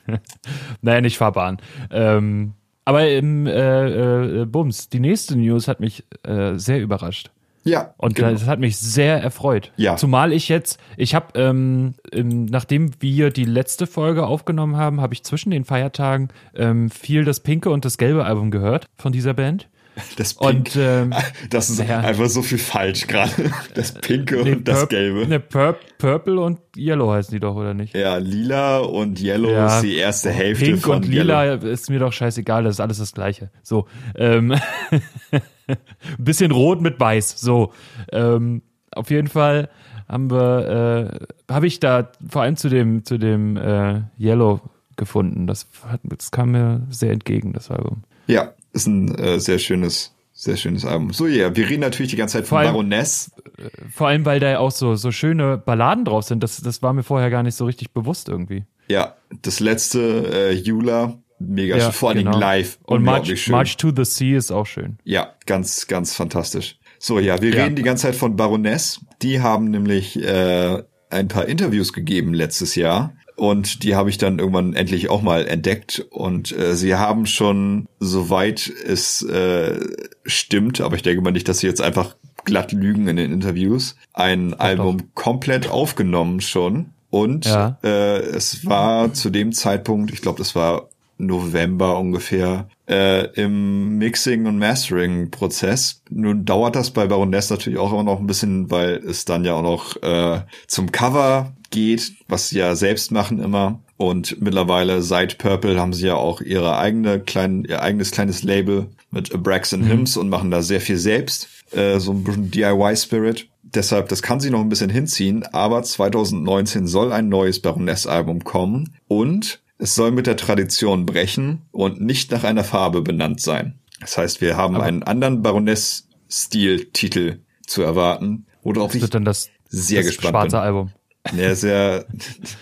[0.81, 1.57] naja, nicht Fahrbahn.
[1.91, 2.53] Ähm,
[2.85, 7.31] aber im äh, äh, Bums, die nächste News hat mich äh, sehr überrascht.
[7.67, 7.93] Ja.
[7.97, 8.31] Und genau.
[8.31, 9.71] das hat mich sehr erfreut.
[9.77, 9.95] Ja.
[9.95, 15.23] Zumal ich jetzt, ich habe, ähm, nachdem wir die letzte Folge aufgenommen haben, habe ich
[15.23, 19.67] zwischen den Feiertagen ähm, viel das pinke und das gelbe Album gehört von dieser Band.
[20.15, 21.13] Das Pink, und, ähm,
[21.49, 21.99] das ist ja.
[21.99, 23.31] einfach so viel falsch gerade.
[23.73, 25.27] Das Pinke nee, und das Gelbe.
[25.27, 27.95] Ne, Pur Purple und Yellow heißen die doch, oder nicht?
[27.95, 31.67] Ja, Lila und Yellow ja, ist die erste Hälfte Pink von und Lila Yellow.
[31.67, 33.49] ist mir doch scheißegal, das ist alles das Gleiche.
[33.63, 34.55] So, ähm,
[36.17, 37.39] bisschen rot mit weiß.
[37.39, 37.73] So,
[38.11, 39.69] ähm, auf jeden Fall
[40.07, 44.61] haben wir, äh, habe ich da vor allem zu dem zu dem äh, Yellow
[44.95, 45.47] gefunden.
[45.47, 48.03] Das, hat, das kam mir sehr entgegen, das Album.
[48.27, 51.13] Ja, ist ein äh, sehr schönes, sehr schönes Album.
[51.13, 53.31] So, ja, yeah, wir reden natürlich die ganze Zeit von allem, Baroness.
[53.57, 56.43] Äh, vor allem, weil da ja auch so, so schöne Balladen drauf sind.
[56.43, 58.65] Das, das war mir vorher gar nicht so richtig bewusst irgendwie.
[58.89, 59.99] Ja, das letzte,
[60.33, 61.93] äh, Jula, mega ja, schön.
[61.93, 62.39] Vor allem genau.
[62.39, 62.79] live.
[62.83, 63.51] Und March, schön.
[63.51, 64.97] March to the Sea ist auch schön.
[65.03, 66.77] Ja, ganz, ganz fantastisch.
[66.99, 67.63] So, ja, wir ja.
[67.63, 69.01] reden die ganze Zeit von Baroness.
[69.21, 73.13] Die haben nämlich äh, ein paar Interviews gegeben letztes Jahr.
[73.35, 76.05] Und die habe ich dann irgendwann endlich auch mal entdeckt.
[76.09, 79.79] Und äh, sie haben schon, soweit es äh,
[80.25, 83.95] stimmt, aber ich denke mal nicht, dass sie jetzt einfach glatt lügen in den Interviews,
[84.13, 85.05] ein Ach Album doch.
[85.13, 86.93] komplett aufgenommen schon.
[87.09, 87.77] Und ja.
[87.83, 94.45] äh, es war zu dem Zeitpunkt, ich glaube, das war November ungefähr äh, im Mixing-
[94.45, 96.01] und Mastering-Prozess.
[96.09, 99.53] Nun dauert das bei Baroness natürlich auch immer noch ein bisschen, weil es dann ja
[99.53, 103.79] auch noch äh, zum Cover geht, was sie ja selbst machen immer.
[103.97, 108.87] Und mittlerweile seit Purple haben sie ja auch ihre eigene kleinen, ihr eigenes kleines Label
[109.11, 109.87] mit Braxton mhm.
[109.87, 111.49] Hymns und machen da sehr viel selbst.
[111.71, 113.47] Äh, so ein bisschen DIY-Spirit.
[113.63, 118.95] Deshalb, das kann sie noch ein bisschen hinziehen, aber 2019 soll ein neues Baroness-Album kommen
[119.09, 123.79] und es soll mit der Tradition brechen und nicht nach einer Farbe benannt sein.
[123.99, 128.45] Das heißt, wir haben Aber einen anderen Baroness-Stil-Titel zu erwarten.
[128.63, 130.59] Oder auch wird dann das, sehr das gespannt schwarze bin.
[130.59, 130.91] Album.
[131.35, 132.05] Ja, sehr.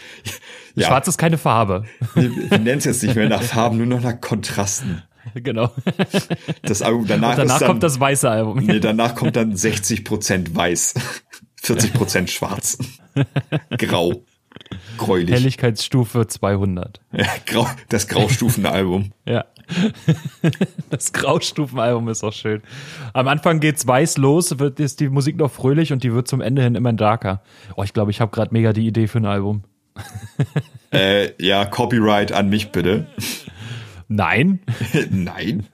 [0.76, 0.88] ja.
[0.88, 1.84] Schwarz ist keine Farbe.
[2.16, 5.04] Wir, wir nennen es jetzt nicht mehr nach Farben, nur noch nach Kontrasten.
[5.34, 5.72] Genau.
[6.62, 8.60] Das Album danach, Und danach dann, kommt das weiße Album.
[8.60, 10.94] Nee, danach kommt dann 60% weiß,
[11.64, 12.78] 40% schwarz,
[13.80, 14.24] grau.
[14.98, 15.34] Gräulich.
[15.34, 17.02] Helligkeitsstufe 200.
[17.12, 19.12] Ja, Grau, das Graustufenalbum.
[19.26, 19.46] ja.
[20.90, 22.62] Das Graustufenalbum ist auch schön.
[23.14, 26.42] Am Anfang geht's weiß los, wird ist die Musik noch fröhlich und die wird zum
[26.42, 27.42] Ende hin immer darker.
[27.76, 29.64] Oh, ich glaube, ich habe gerade mega die Idee für ein Album.
[30.94, 33.08] äh, ja, Copyright an mich bitte.
[34.08, 34.60] Nein.
[35.10, 35.66] Nein.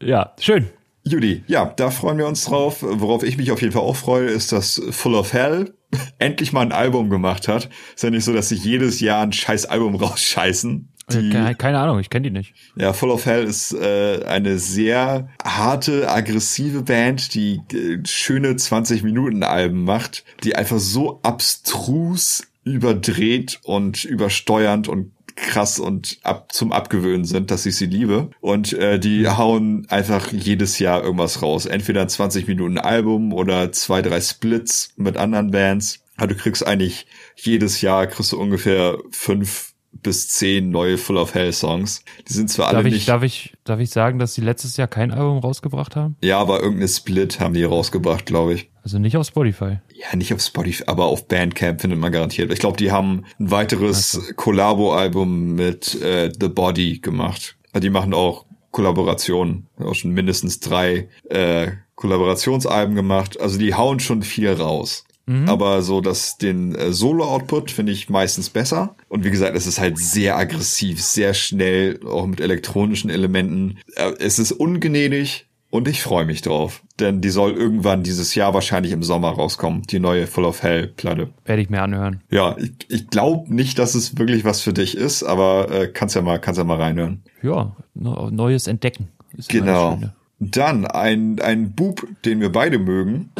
[0.00, 0.68] Ja, schön.
[1.04, 2.78] Judy, ja, da freuen wir uns drauf.
[2.82, 5.74] Worauf ich mich auf jeden Fall auch freue, ist, dass Full of Hell
[6.18, 7.68] endlich mal ein Album gemacht hat.
[7.94, 10.88] Ist ja nicht so, dass sich jedes Jahr ein scheiß Album rausscheißen.
[11.10, 12.52] Die, keine, Ahnung, ich kenne die nicht.
[12.76, 19.02] Ja, Full of Hell ist äh, eine sehr harte, aggressive Band, die äh, schöne 20
[19.02, 26.72] Minuten Alben macht, die einfach so abstrus überdreht und übersteuernd und krass und ab zum
[26.72, 28.30] Abgewöhnen sind, dass ich sie liebe.
[28.40, 31.66] Und äh, die hauen einfach jedes Jahr irgendwas raus.
[31.66, 36.00] Entweder ein 20 Minuten Album oder zwei, drei Splits mit anderen Bands.
[36.16, 41.34] Also du kriegst eigentlich jedes Jahr kriegst du ungefähr fünf bis zehn neue Full of
[41.34, 42.04] Hell Songs.
[42.28, 43.08] Die sind zwar darf alle ich, nicht.
[43.08, 46.16] Darf ich, darf ich sagen, dass sie letztes Jahr kein Album rausgebracht haben?
[46.22, 48.70] Ja, aber irgendeine Split haben die rausgebracht, glaube ich.
[48.82, 49.78] Also nicht auf Spotify.
[49.94, 52.52] Ja, nicht auf Spotify, aber auf Bandcamp findet man garantiert.
[52.52, 54.32] Ich glaube, die haben ein weiteres.
[54.36, 57.56] Collabo-Album mit äh, The Body gemacht.
[57.74, 59.66] Die machen auch Kollaborationen.
[59.78, 63.40] Auch schon mindestens drei äh, Kollaborationsalben gemacht.
[63.40, 65.04] Also die hauen schon viel raus.
[65.28, 65.46] Mhm.
[65.46, 68.96] Aber so, dass den äh, Solo-Output finde ich meistens besser.
[69.08, 73.78] Und wie gesagt, es ist halt sehr aggressiv, sehr schnell, auch mit elektronischen Elementen.
[73.94, 76.82] Äh, es ist ungnädig und ich freue mich drauf.
[76.98, 80.86] Denn die soll irgendwann dieses Jahr wahrscheinlich im Sommer rauskommen, die neue Full of Hell
[80.86, 81.28] Platte.
[81.44, 82.22] Werde ich mir anhören.
[82.30, 86.16] Ja, ich, ich glaube nicht, dass es wirklich was für dich ist, aber äh, kannst
[86.16, 87.22] ja mal, kannst ja mal reinhören.
[87.42, 89.08] Ja, neues Entdecken.
[89.48, 90.00] genau.
[90.40, 93.30] Dann ein, ein Bub, den wir beide mögen.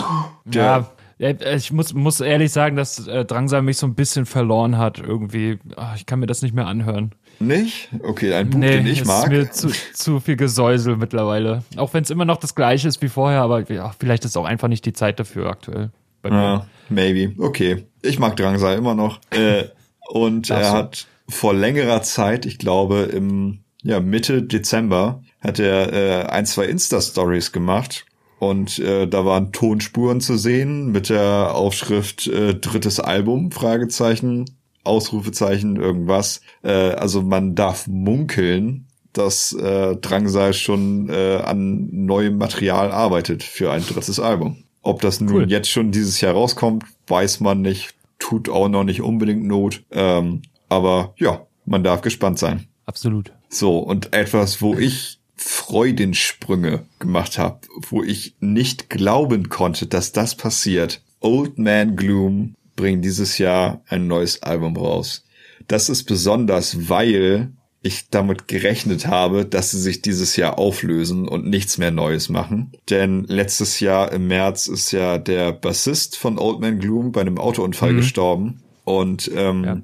[0.44, 4.78] Der, ja, ich muss, muss ehrlich sagen, dass äh, Drangsal mich so ein bisschen verloren
[4.78, 5.58] hat irgendwie.
[5.76, 7.12] Ach, ich kann mir das nicht mehr anhören.
[7.40, 7.88] Nicht?
[8.02, 9.24] Okay, ein Buch, nee, den ich mag.
[9.24, 11.62] Ist mir zu, zu viel Gesäusel mittlerweile.
[11.76, 14.44] Auch wenn es immer noch das gleiche ist wie vorher, aber ja, vielleicht ist auch
[14.44, 15.90] einfach nicht die Zeit dafür aktuell.
[16.24, 17.34] Ja, ah, maybe.
[17.40, 17.84] Okay.
[18.02, 19.20] Ich mag Drangsal immer noch.
[19.30, 19.64] Äh,
[20.08, 26.26] und er hat vor längerer Zeit, ich glaube im ja, Mitte Dezember, hat er äh,
[26.26, 28.06] ein, zwei Insta-Stories gemacht,
[28.38, 34.44] und äh, da waren Tonspuren zu sehen mit der Aufschrift äh, drittes Album, Fragezeichen,
[34.84, 36.40] Ausrufezeichen, irgendwas.
[36.62, 43.72] Äh, also man darf munkeln, dass äh, Drangsal schon äh, an neuem Material arbeitet für
[43.72, 44.64] ein drittes Album.
[44.82, 45.50] Ob das nun cool.
[45.50, 47.94] jetzt schon dieses Jahr rauskommt, weiß man nicht.
[48.18, 49.82] Tut auch noch nicht unbedingt Not.
[49.90, 52.66] Ähm, aber ja, man darf gespannt sein.
[52.86, 53.32] Absolut.
[53.48, 60.36] So, und etwas, wo ich Freudensprünge gemacht habe, wo ich nicht glauben konnte, dass das
[60.36, 61.02] passiert.
[61.20, 65.24] Old Man Gloom bringt dieses Jahr ein neues Album raus.
[65.66, 71.46] Das ist besonders, weil ich damit gerechnet habe, dass sie sich dieses Jahr auflösen und
[71.46, 72.72] nichts mehr Neues machen.
[72.90, 77.38] Denn letztes Jahr im März ist ja der Bassist von Old Man Gloom bei einem
[77.38, 77.96] Autounfall mhm.
[77.98, 78.62] gestorben.
[78.84, 79.82] Und ähm, ja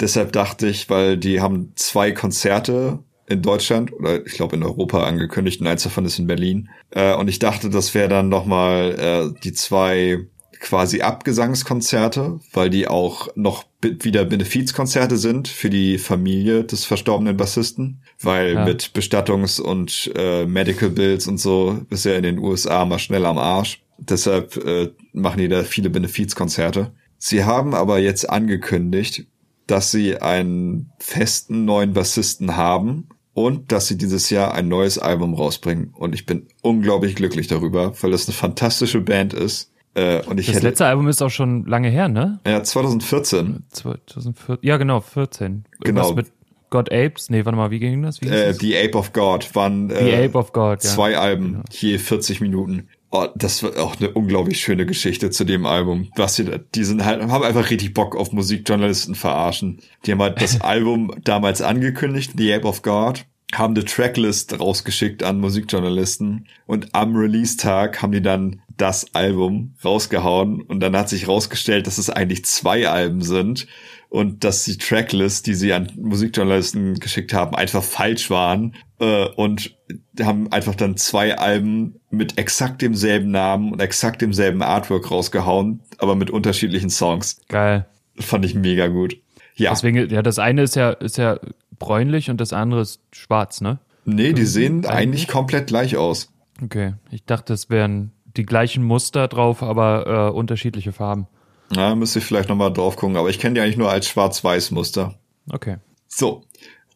[0.00, 3.00] Deshalb dachte ich, weil die haben zwei Konzerte
[3.30, 6.68] in Deutschland oder ich glaube in Europa angekündigt und eins davon ist in Berlin.
[6.90, 10.26] Äh, und ich dachte, das wäre dann nochmal äh, die zwei
[10.58, 18.02] quasi Abgesangskonzerte, weil die auch noch wieder Benefizkonzerte sind für die Familie des verstorbenen Bassisten,
[18.20, 18.64] weil ja.
[18.66, 23.24] mit Bestattungs- und äh, Medical Bills und so ist ja in den USA mal schnell
[23.24, 23.82] am Arsch.
[23.96, 26.92] Deshalb äh, machen die da viele Benefizkonzerte.
[27.16, 29.26] Sie haben aber jetzt angekündigt,
[29.66, 35.34] dass sie einen festen neuen Bassisten haben und dass sie dieses Jahr ein neues Album
[35.34, 35.94] rausbringen.
[35.96, 39.72] Und ich bin unglaublich glücklich darüber, weil das eine fantastische Band ist.
[39.94, 42.40] Äh, und ich das hätte, letzte Album ist auch schon lange her, ne?
[42.46, 43.64] Ja, 2014.
[43.70, 44.58] 2014.
[44.62, 45.64] Ja, genau, 14.
[45.84, 46.16] Irgendwas genau.
[46.16, 46.32] mit
[46.70, 47.28] God Apes?
[47.30, 48.20] Nee, warte mal, wie ging das?
[48.20, 50.90] Wie äh, The Ape of God waren äh, The Ape of God, ja.
[50.90, 51.64] zwei Alben, genau.
[51.70, 52.88] je 40 Minuten.
[53.12, 56.12] Oh, das war auch eine unglaublich schöne Geschichte zu dem Album.
[56.14, 56.44] Was sie,
[56.74, 59.80] die sind halt, haben einfach richtig Bock auf Musikjournalisten verarschen.
[60.06, 65.24] Die haben halt das Album damals angekündigt, The Ape of God, haben eine Tracklist rausgeschickt
[65.24, 71.26] an Musikjournalisten und am Release-Tag haben die dann das Album rausgehauen und dann hat sich
[71.26, 73.66] rausgestellt, dass es eigentlich zwei Alben sind
[74.10, 79.76] und dass die Tracklist, die sie an Musikjournalisten geschickt haben, einfach falsch waren äh, und
[80.20, 86.16] haben einfach dann zwei Alben mit exakt demselben Namen und exakt demselben Artwork rausgehauen, aber
[86.16, 87.40] mit unterschiedlichen Songs.
[87.48, 87.86] Geil.
[88.18, 89.16] Fand ich mega gut.
[89.54, 89.70] Ja.
[89.70, 91.38] Deswegen, ja, das eine ist ja, ist ja
[91.78, 93.78] bräunlich und das andere ist schwarz, ne?
[94.04, 96.32] Nee, die sehen eigentlich, eigentlich komplett gleich aus.
[96.62, 96.94] Okay.
[97.10, 101.28] Ich dachte, es wären die gleichen Muster drauf, aber äh, unterschiedliche Farben.
[101.70, 105.14] Na, müsste ich vielleicht nochmal drauf gucken, aber ich kenne die eigentlich nur als Schwarz-Weiß-Muster.
[105.50, 105.76] Okay.
[106.08, 106.44] So,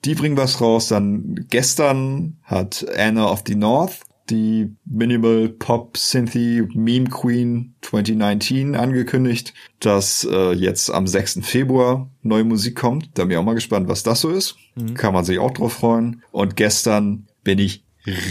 [0.05, 0.89] die bringen was raus.
[0.89, 9.53] Dann gestern hat Anna of the North die Minimal Pop Synthy Meme Queen 2019 angekündigt,
[9.81, 11.41] dass äh, jetzt am 6.
[11.43, 13.11] Februar neue Musik kommt.
[13.15, 14.57] Da bin ich auch mal gespannt, was das so ist.
[14.77, 14.95] Mhm.
[14.95, 16.23] Kann man sich auch drauf freuen.
[16.33, 17.85] Und gestern bin ich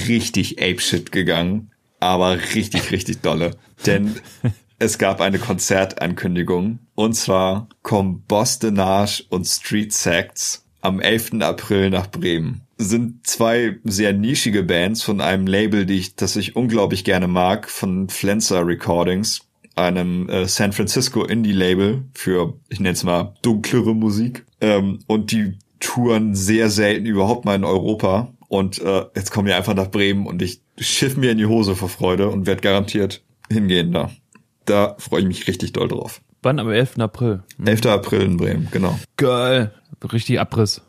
[0.08, 3.52] richtig apeshit gegangen, aber richtig, richtig dolle.
[3.86, 4.16] Denn
[4.84, 11.42] es gab eine Konzertankündigung und zwar kommen Bostonage und Street Sects am 11.
[11.42, 12.62] April nach Bremen.
[12.78, 17.70] Sind zwei sehr nischige Bands von einem Label, die ich, das ich unglaublich gerne mag,
[17.70, 24.46] von Flenser Recordings, einem äh, San Francisco Indie-Label für, ich nenne es mal, dunklere Musik.
[24.60, 28.34] Ähm, und die touren sehr selten überhaupt mal in Europa.
[28.50, 31.76] Und äh, jetzt kommen wir einfach nach Bremen und ich schiff mir in die Hose
[31.78, 34.12] vor Freude und werde garantiert hingehen da.
[34.66, 36.22] Da freue ich mich richtig doll drauf.
[36.42, 36.60] Wann?
[36.60, 37.00] Am 11.
[37.00, 37.44] April.
[37.58, 37.68] Mhm.
[37.68, 37.86] 11.
[37.88, 39.00] April in Bremen, genau.
[39.18, 39.74] Geil.
[40.12, 40.82] Richtig Abriss.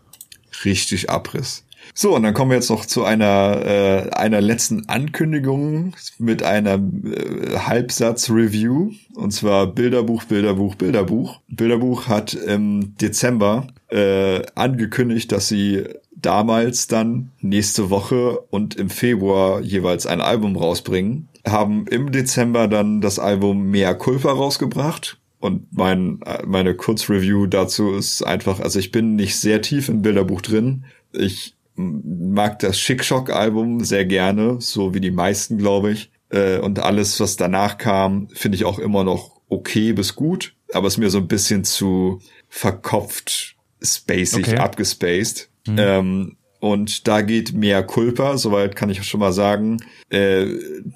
[0.64, 1.64] Richtig Abriss.
[1.92, 6.74] So, und dann kommen wir jetzt noch zu einer, äh, einer letzten Ankündigung mit einer
[6.74, 8.92] äh, Halbsatz-Review.
[9.14, 11.40] Und zwar Bilderbuch, Bilderbuch, Bilderbuch.
[11.48, 15.84] Bilderbuch hat im Dezember äh, angekündigt, dass sie
[16.16, 21.28] damals dann nächste Woche und im Februar jeweils ein Album rausbringen.
[21.46, 25.18] Haben im Dezember dann das Album Mea Culpa rausgebracht.
[25.40, 30.40] Und mein, meine Kurzreview dazu ist einfach, also ich bin nicht sehr tief im Bilderbuch
[30.40, 30.84] drin.
[31.12, 36.10] Ich mag das Schickschock-Album sehr gerne, so wie die meisten, glaube ich.
[36.30, 40.54] Äh, und alles, was danach kam, finde ich auch immer noch okay bis gut.
[40.72, 44.56] Aber ist mir so ein bisschen zu verkopft, spacig, okay.
[44.56, 45.50] abgespaced.
[45.66, 45.76] Mhm.
[45.78, 50.46] Ähm, und da geht mehr Culpa, soweit kann ich schon mal sagen, äh,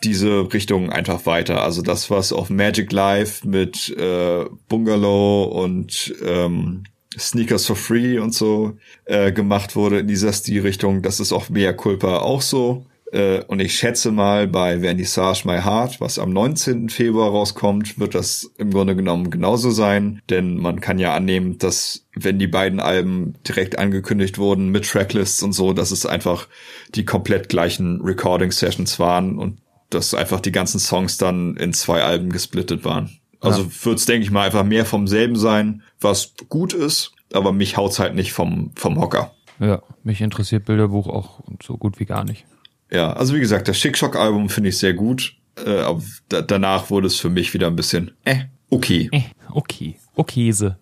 [0.02, 1.62] diese Richtung einfach weiter.
[1.62, 6.84] Also das, was auf Magic Life mit äh, Bungalow und ähm,
[7.18, 11.76] Sneakers for Free und so äh, gemacht wurde in dieser Stilrichtung, das ist auch mehr
[11.76, 12.86] Culpa auch so.
[13.12, 16.88] Äh, und ich schätze mal, bei Vernissage My Heart, was am 19.
[16.88, 20.20] Februar rauskommt, wird das im Grunde genommen genauso sein.
[20.28, 25.42] Denn man kann ja annehmen, dass wenn die beiden Alben direkt angekündigt wurden mit Tracklists
[25.42, 26.48] und so, dass es einfach
[26.94, 29.58] die komplett gleichen Recording-Sessions waren und
[29.90, 33.18] dass einfach die ganzen Songs dann in zwei Alben gesplittet waren.
[33.40, 33.68] Also ja.
[33.84, 37.76] wird es, denke ich mal, einfach mehr vom selben sein, was gut ist, aber mich
[37.76, 39.32] haut's halt nicht vom, vom Hocker.
[39.60, 42.46] Ja, mich interessiert Bilderbuch auch so gut wie gar nicht.
[42.90, 45.34] Ja, also wie gesagt, das Schickschock-Album finde ich sehr gut.
[45.64, 49.08] Äh, aber da, danach wurde es für mich wieder ein bisschen, äh, okay.
[49.12, 49.96] Äh, okay.
[50.14, 50.78] Okayse.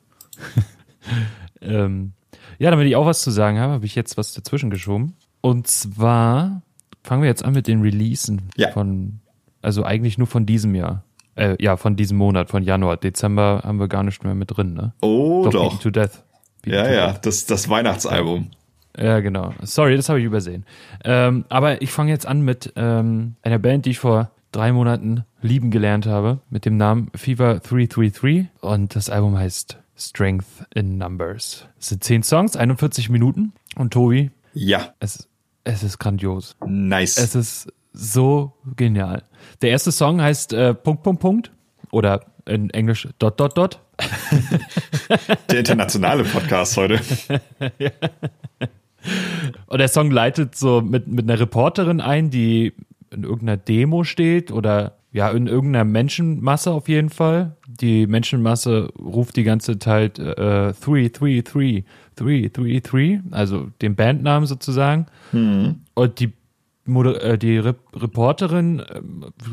[1.61, 2.13] ähm,
[2.59, 5.15] ja, damit ich auch was zu sagen habe, habe ich jetzt was dazwischen geschoben.
[5.41, 6.63] Und zwar
[7.03, 8.71] fangen wir jetzt an mit den Releasen ja.
[8.71, 9.21] von,
[9.63, 11.05] also eigentlich nur von diesem Jahr.
[11.35, 12.97] Äh, ja, von diesem Monat, von Januar.
[12.97, 14.95] Dezember haben wir gar nicht mehr mit drin, ne?
[15.03, 15.53] Oh, doch.
[15.53, 15.81] doch.
[15.81, 16.23] to Death.
[16.63, 17.27] Beaten ja, to ja, Death.
[17.27, 18.51] das, das Weihnachtsalbum.
[18.99, 19.53] Ja, genau.
[19.63, 20.65] Sorry, das habe ich übersehen.
[21.05, 25.25] Ähm, aber ich fange jetzt an mit ähm, einer Band, die ich vor drei Monaten
[25.43, 28.47] lieben gelernt habe, mit dem Namen Fever 333.
[28.61, 31.67] Und das Album heißt Strength in Numbers.
[31.79, 33.53] Es sind zehn Songs, 41 Minuten.
[33.77, 34.31] Und Tobi?
[34.55, 34.95] Ja.
[35.01, 35.29] Es,
[35.65, 36.57] es ist grandios.
[36.67, 37.19] Nice.
[37.19, 39.25] Es ist so genial.
[39.61, 41.53] Der erste Song heißt äh, Punkt, Punkt, Punkt.
[41.91, 43.81] Oder in Englisch Dot, Dot, Dot.
[45.51, 47.01] Der internationale Podcast heute.
[47.79, 47.91] ja.
[49.67, 52.73] Und der Song leitet so mit, mit einer Reporterin ein, die
[53.13, 57.57] in irgendeiner Demo steht oder ja, in irgendeiner Menschenmasse auf jeden Fall.
[57.67, 61.85] Die Menschenmasse ruft die ganze Zeit äh, 333,
[62.17, 65.07] 333, also den Bandnamen sozusagen.
[65.33, 65.77] Mhm.
[65.95, 66.33] Und die
[66.87, 69.01] Moder äh, die Re Reporterin äh,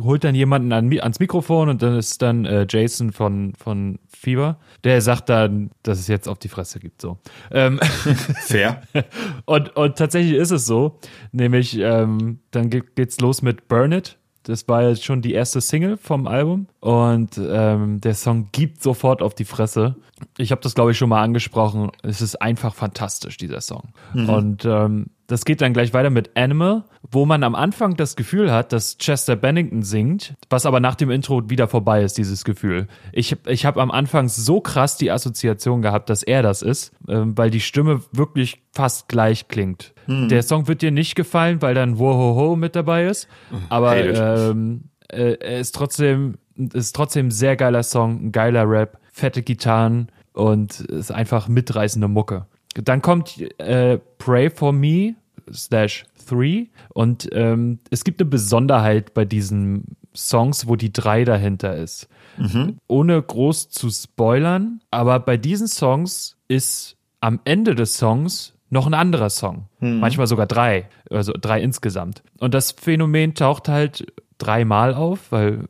[0.02, 4.58] holt dann jemanden an, ans Mikrofon und dann ist dann äh, Jason von, von Fever.
[4.84, 7.02] Der sagt dann, dass es jetzt auf die Fresse gibt.
[7.02, 7.18] So.
[7.52, 7.80] Ähm,
[8.46, 8.82] Fair.
[9.46, 11.00] und, und tatsächlich ist es so.
[11.32, 14.18] Nämlich, ähm, dann geht, geht's los mit Burn It.
[14.44, 19.22] Das war jetzt schon die erste Single vom Album und ähm, der Song gibt sofort
[19.22, 19.96] auf die Fresse.
[20.38, 21.92] Ich habe das, glaube ich, schon mal angesprochen.
[22.04, 23.94] Es ist einfach fantastisch, dieser Song.
[24.14, 24.30] Mhm.
[24.30, 28.52] Und ähm, das geht dann gleich weiter mit Animal, wo man am Anfang das Gefühl
[28.52, 32.88] hat, dass Chester Bennington singt, was aber nach dem Intro wieder vorbei ist, dieses Gefühl.
[33.12, 37.38] Ich, ich habe am Anfang so krass die Assoziation gehabt, dass er das ist, ähm,
[37.38, 39.94] weil die Stimme wirklich fast gleich klingt.
[40.08, 40.30] Hm.
[40.30, 43.28] Der Song wird dir nicht gefallen, weil dann Wohoho mit dabei ist,
[43.70, 49.00] aber ähm, äh, er ist trotzdem, ist trotzdem ein sehr geiler Song, ein geiler Rap,
[49.12, 52.48] fette Gitarren und ist einfach mitreißende Mucke.
[52.76, 55.16] Dann kommt äh, Pray for Me
[55.52, 61.76] slash 3 und ähm, es gibt eine Besonderheit bei diesen Songs, wo die 3 dahinter
[61.76, 62.08] ist.
[62.38, 62.78] Mhm.
[62.88, 68.94] Ohne groß zu spoilern, aber bei diesen Songs ist am Ende des Songs noch ein
[68.94, 69.70] anderer Song.
[69.80, 70.00] Mhm.
[70.00, 72.24] Manchmal sogar drei, also drei insgesamt.
[72.40, 75.66] Und das Phänomen taucht halt dreimal auf, weil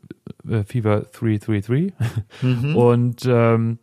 [0.49, 1.93] äh, Fever 333.
[2.41, 2.75] Mhm.
[2.75, 3.79] Und ähm,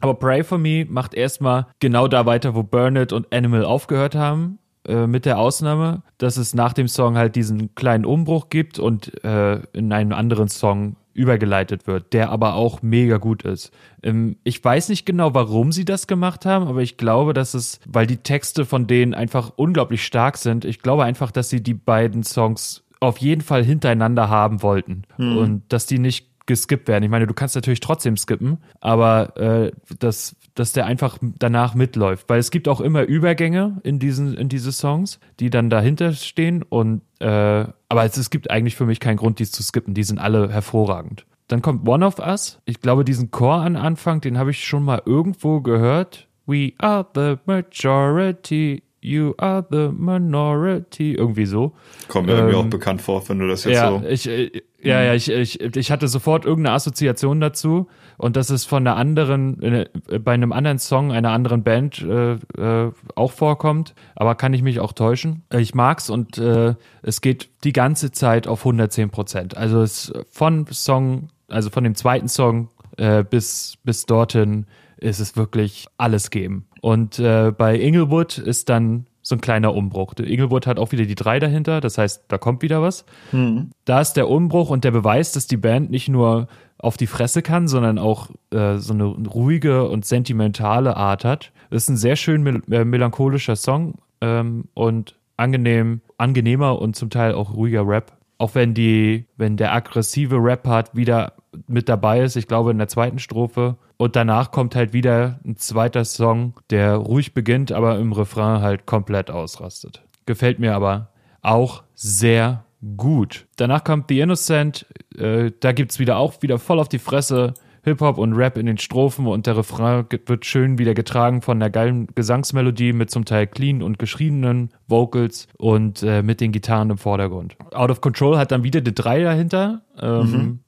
[0.00, 4.14] aber Pray for Me macht erstmal genau da weiter, wo Burn It und Animal aufgehört
[4.14, 4.58] haben.
[4.88, 9.22] Äh, mit der Ausnahme, dass es nach dem Song halt diesen kleinen Umbruch gibt und
[9.22, 13.70] äh, in einen anderen Song übergeleitet wird, der aber auch mega gut ist.
[14.02, 17.80] Ähm, ich weiß nicht genau, warum sie das gemacht haben, aber ich glaube, dass es,
[17.86, 21.74] weil die Texte von denen einfach unglaublich stark sind, ich glaube einfach, dass sie die
[21.74, 25.36] beiden Songs auf jeden Fall hintereinander haben wollten hm.
[25.36, 27.04] und dass die nicht geskippt werden.
[27.04, 32.28] Ich meine, du kannst natürlich trotzdem skippen, aber äh, dass, dass der einfach danach mitläuft.
[32.28, 36.62] Weil es gibt auch immer Übergänge in diesen, in diese Songs, die dann dahinter stehen
[36.62, 39.94] und äh, aber es, es gibt eigentlich für mich keinen Grund, dies zu skippen.
[39.94, 41.26] Die sind alle hervorragend.
[41.48, 42.60] Dann kommt One of Us.
[42.66, 46.28] Ich glaube, diesen Chor an Anfang, den habe ich schon mal irgendwo gehört.
[46.46, 51.14] We are the majority You are the minority.
[51.14, 51.72] Irgendwie so.
[52.08, 54.02] Kommt mir ähm, auch bekannt vor, wenn du das jetzt ja, so.
[54.06, 54.50] Ich, äh,
[54.82, 58.96] ja, ja, ich, ich, ich hatte sofort irgendeine Assoziation dazu und dass es von einer
[58.96, 59.86] anderen,
[60.22, 64.80] bei einem anderen Song einer anderen Band äh, äh, auch vorkommt, aber kann ich mich
[64.80, 65.44] auch täuschen.
[65.54, 69.56] Ich mag's und äh, es geht die ganze Zeit auf 110 Prozent.
[69.56, 74.66] Also es von Song, also von dem zweiten Song äh, bis, bis dorthin
[74.98, 76.66] ist es wirklich alles geben.
[76.80, 80.14] Und äh, bei Inglewood ist dann so ein kleiner Umbruch.
[80.18, 83.04] Inglewood hat auch wieder die drei dahinter, das heißt, da kommt wieder was.
[83.30, 83.70] Mhm.
[83.84, 86.48] Da ist der Umbruch und der Beweis, dass die Band nicht nur
[86.78, 91.52] auf die Fresse kann, sondern auch äh, so eine ruhige und sentimentale Art hat.
[91.70, 97.34] Ist ein sehr schön mel äh, melancholischer Song ähm, und angenehm, angenehmer und zum Teil
[97.34, 98.12] auch ruhiger Rap.
[98.38, 101.32] Auch wenn die, wenn der aggressive Rap-Part wieder
[101.66, 105.56] mit dabei ist, ich glaube in der zweiten Strophe, und danach kommt halt wieder ein
[105.56, 110.04] zweiter Song, der ruhig beginnt, aber im Refrain halt komplett ausrastet.
[110.24, 111.08] Gefällt mir aber
[111.42, 112.64] auch sehr
[112.96, 113.46] gut.
[113.56, 117.54] Danach kommt The Innocent, äh, da gibt's wieder auch wieder voll auf die Fresse.
[117.84, 121.70] Hip-Hop und Rap in den Strophen und der Refrain wird schön wieder getragen von der
[121.70, 126.98] geilen Gesangsmelodie mit zum Teil clean und geschriebenen Vocals und äh, mit den Gitarren im
[126.98, 127.56] Vordergrund.
[127.72, 129.82] Out of Control hat dann wieder die drei dahinter.
[129.98, 130.58] Ähm, mhm.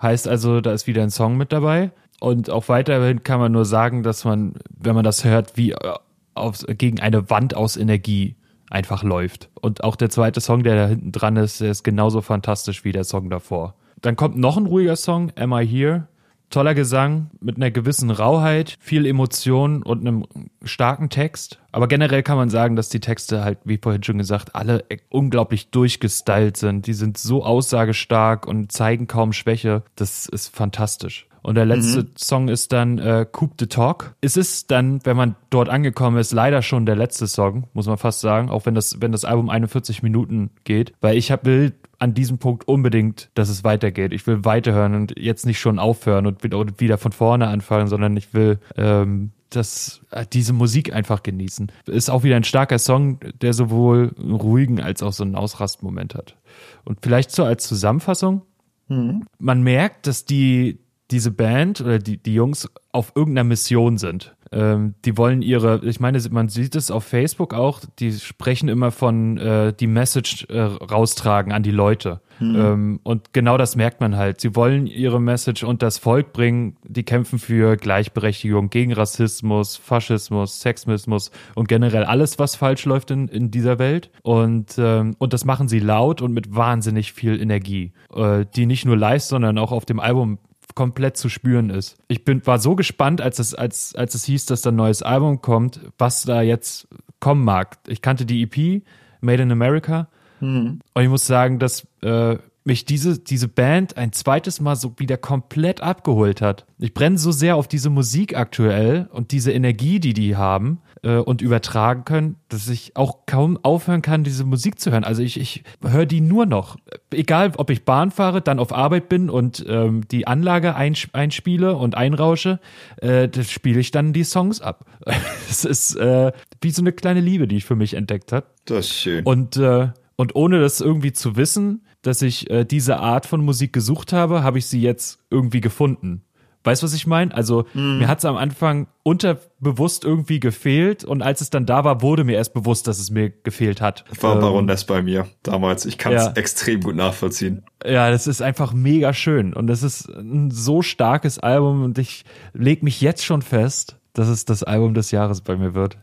[0.00, 1.90] Heißt also, da ist wieder ein Song mit dabei.
[2.20, 5.94] Und auch weiterhin kann man nur sagen, dass man, wenn man das hört, wie äh,
[6.34, 8.36] auf, gegen eine Wand aus Energie
[8.72, 9.50] einfach läuft.
[9.60, 12.92] Und auch der zweite Song, der da hinten dran ist, der ist genauso fantastisch wie
[12.92, 13.74] der Song davor.
[14.00, 16.08] Dann kommt noch ein ruhiger Song, Am I Here?
[16.50, 20.26] Toller Gesang mit einer gewissen Rauheit, viel Emotion und einem
[20.62, 21.58] starken Text.
[21.72, 25.70] Aber generell kann man sagen, dass die Texte halt, wie vorhin schon gesagt, alle unglaublich
[25.70, 26.86] durchgestylt sind.
[26.86, 29.82] Die sind so aussagestark und zeigen kaum Schwäche.
[29.96, 31.26] Das ist fantastisch.
[31.42, 32.10] Und der letzte mhm.
[32.16, 34.14] Song ist dann äh, Coupe de Talk.
[34.20, 37.98] Es ist dann, wenn man dort angekommen ist, leider schon der letzte Song, muss man
[37.98, 40.92] fast sagen, auch wenn das, wenn das Album 41 Minuten geht.
[41.00, 44.12] Weil ich hab, will an diesem Punkt unbedingt, dass es weitergeht.
[44.12, 48.34] Ich will weiterhören und jetzt nicht schon aufhören und wieder von vorne anfangen, sondern ich
[48.34, 51.70] will ähm, das, äh, diese Musik einfach genießen.
[51.86, 56.14] Ist auch wieder ein starker Song, der sowohl einen ruhigen als auch so einen Ausrastmoment
[56.14, 56.36] hat.
[56.84, 58.42] Und vielleicht so als Zusammenfassung,
[58.88, 59.26] mhm.
[59.38, 60.80] man merkt, dass die,
[61.12, 64.34] diese Band oder die, die Jungs auf irgendeiner Mission sind.
[64.52, 68.90] Ähm, die wollen ihre, ich meine, man sieht es auf Facebook auch, die sprechen immer
[68.90, 72.20] von äh, die Message äh, raustragen an die Leute.
[72.38, 72.56] Mhm.
[72.56, 74.42] Ähm, und genau das merkt man halt.
[74.42, 80.60] Sie wollen ihre Message und das Volk bringen, die kämpfen für Gleichberechtigung, gegen Rassismus, Faschismus,
[80.60, 84.10] Sexismus und generell alles, was falsch läuft in, in dieser Welt.
[84.22, 88.84] Und, ähm, und das machen sie laut und mit wahnsinnig viel Energie, äh, die nicht
[88.84, 90.38] nur live, sondern auch auf dem Album
[90.74, 91.96] komplett zu spüren ist.
[92.08, 95.02] Ich bin, war so gespannt, als es, als, als es hieß, dass da ein neues
[95.02, 96.88] Album kommt, was da jetzt
[97.20, 97.78] kommen mag.
[97.86, 98.82] Ich kannte die EP,
[99.20, 100.08] Made in America.
[100.40, 100.80] Mhm.
[100.94, 105.16] Und ich muss sagen, dass äh, mich diese, diese Band ein zweites Mal so wieder
[105.16, 106.66] komplett abgeholt hat.
[106.78, 111.16] Ich brenne so sehr auf diese Musik aktuell und diese Energie, die die haben äh,
[111.16, 115.04] und übertragen können, dass ich auch kaum aufhören kann, diese Musik zu hören.
[115.04, 116.76] Also ich, ich höre die nur noch.
[117.10, 121.96] Egal, ob ich Bahn fahre, dann auf Arbeit bin und ähm, die Anlage einspiele und
[121.96, 122.60] einrausche,
[122.96, 124.86] äh, das spiele ich dann die Songs ab.
[125.48, 126.32] Es ist äh,
[126.62, 128.46] wie so eine kleine Liebe, die ich für mich entdeckt habe.
[128.64, 129.24] Das ist schön.
[129.24, 133.72] Und, äh, und ohne das irgendwie zu wissen, dass ich äh, diese Art von Musik
[133.72, 136.24] gesucht habe, habe ich sie jetzt irgendwie gefunden.
[136.64, 137.34] Weißt du, was ich meine?
[137.34, 137.98] Also mm.
[137.98, 142.24] mir hat es am Anfang unterbewusst irgendwie gefehlt und als es dann da war, wurde
[142.24, 144.04] mir erst bewusst, dass es mir gefehlt hat.
[144.20, 145.86] War ähm, Baroness bei mir damals.
[145.86, 146.32] Ich kann es ja.
[146.32, 147.64] extrem gut nachvollziehen.
[147.84, 152.24] Ja, das ist einfach mega schön und das ist ein so starkes Album und ich
[152.52, 155.96] leg mich jetzt schon fest, dass es das Album des Jahres bei mir wird.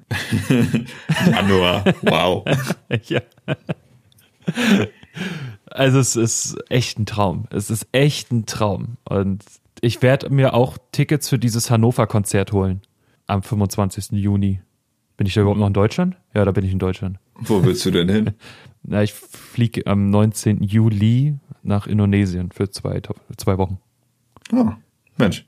[1.26, 2.44] Januar, wow.
[3.04, 3.22] ja.
[5.68, 7.46] Also es ist echt ein Traum.
[7.52, 9.44] Es ist echt ein Traum und
[9.82, 12.82] ich werde mir auch Tickets für dieses Hannover-Konzert holen.
[13.28, 14.12] Am 25.
[14.12, 14.62] Juni.
[15.18, 16.18] Bin ich da überhaupt noch in Deutschland?
[16.34, 17.20] Ja, da bin ich in Deutschland.
[17.36, 18.32] Wo willst du denn hin?
[18.84, 20.64] Na, ich fliege am 19.
[20.64, 23.02] Juli nach Indonesien für zwei,
[23.38, 23.80] zwei Wochen.
[24.54, 24.72] Oh,
[25.18, 25.46] Mensch.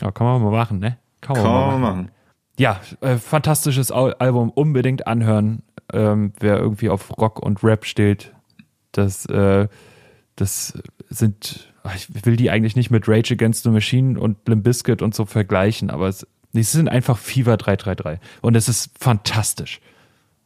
[0.00, 0.98] Ja, kann man mal machen, ne?
[1.20, 1.80] Kann man, kann mal, machen.
[1.80, 2.10] machen.
[2.58, 5.62] Ja, äh, fantastisches Album, unbedingt anhören.
[5.92, 8.34] Ähm, wer irgendwie auf Rock und Rap steht,
[8.92, 9.68] das, äh,
[10.40, 10.78] das
[11.10, 15.14] sind ich will die eigentlich nicht mit Rage Against the Machine und Limp Bizkit und
[15.14, 19.80] so vergleichen, aber es, die sind einfach Fever 333 und es ist fantastisch.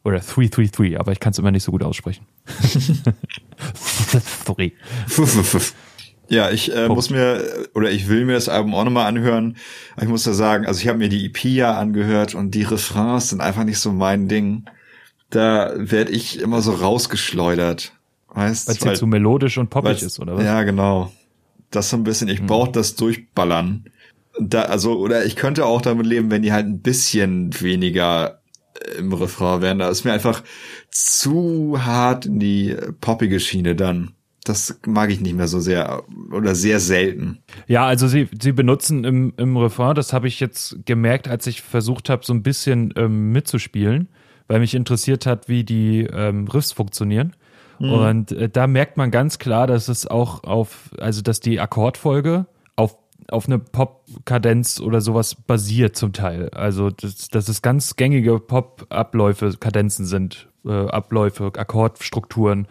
[0.05, 2.27] Oder 333, aber ich kann es immer nicht so gut aussprechen.
[4.47, 4.75] Sorry.
[6.29, 9.59] Ja, ich äh, muss mir oder ich will mir das Album auch nochmal anhören.
[10.01, 13.29] Ich muss da sagen, also ich habe mir die EP ja angehört und die Refrains
[13.29, 14.65] sind einfach nicht so mein Ding.
[15.29, 17.93] Da werde ich immer so rausgeschleudert.
[18.35, 20.45] Weißt, weil es so melodisch und poppig ist, oder was?
[20.45, 21.13] Ja, genau.
[21.71, 22.47] Das so ein bisschen, ich mhm.
[22.47, 23.85] brauche das durchballern.
[24.41, 28.41] Da, also, oder ich könnte auch damit leben, wenn die halt ein bisschen weniger
[28.81, 29.79] äh, im Refrain wären.
[29.79, 30.43] Da ist mir einfach
[30.91, 34.13] zu hart in die poppige Schiene dann.
[34.45, 36.03] Das mag ich nicht mehr so sehr
[36.33, 37.39] oder sehr selten.
[37.69, 41.63] Ja, also sie, sie benutzen im, im Refrain, das habe ich jetzt gemerkt, als ich
[41.63, 44.09] versucht habe, so ein bisschen ähm, mitzuspielen,
[44.49, 47.35] weil mich interessiert hat, wie die ähm, Riffs funktionieren.
[47.83, 47.93] Mhm.
[47.93, 52.47] Und äh, da merkt man ganz klar, dass es auch auf, also dass die Akkordfolge
[52.77, 52.97] auf
[53.31, 56.51] auf eine Pop-Kadenz oder sowas basiert zum Teil.
[56.51, 62.67] Also dass, dass es ganz gängige Pop-Abläufe, Kadenzen sind, äh, Abläufe, Akkordstrukturen,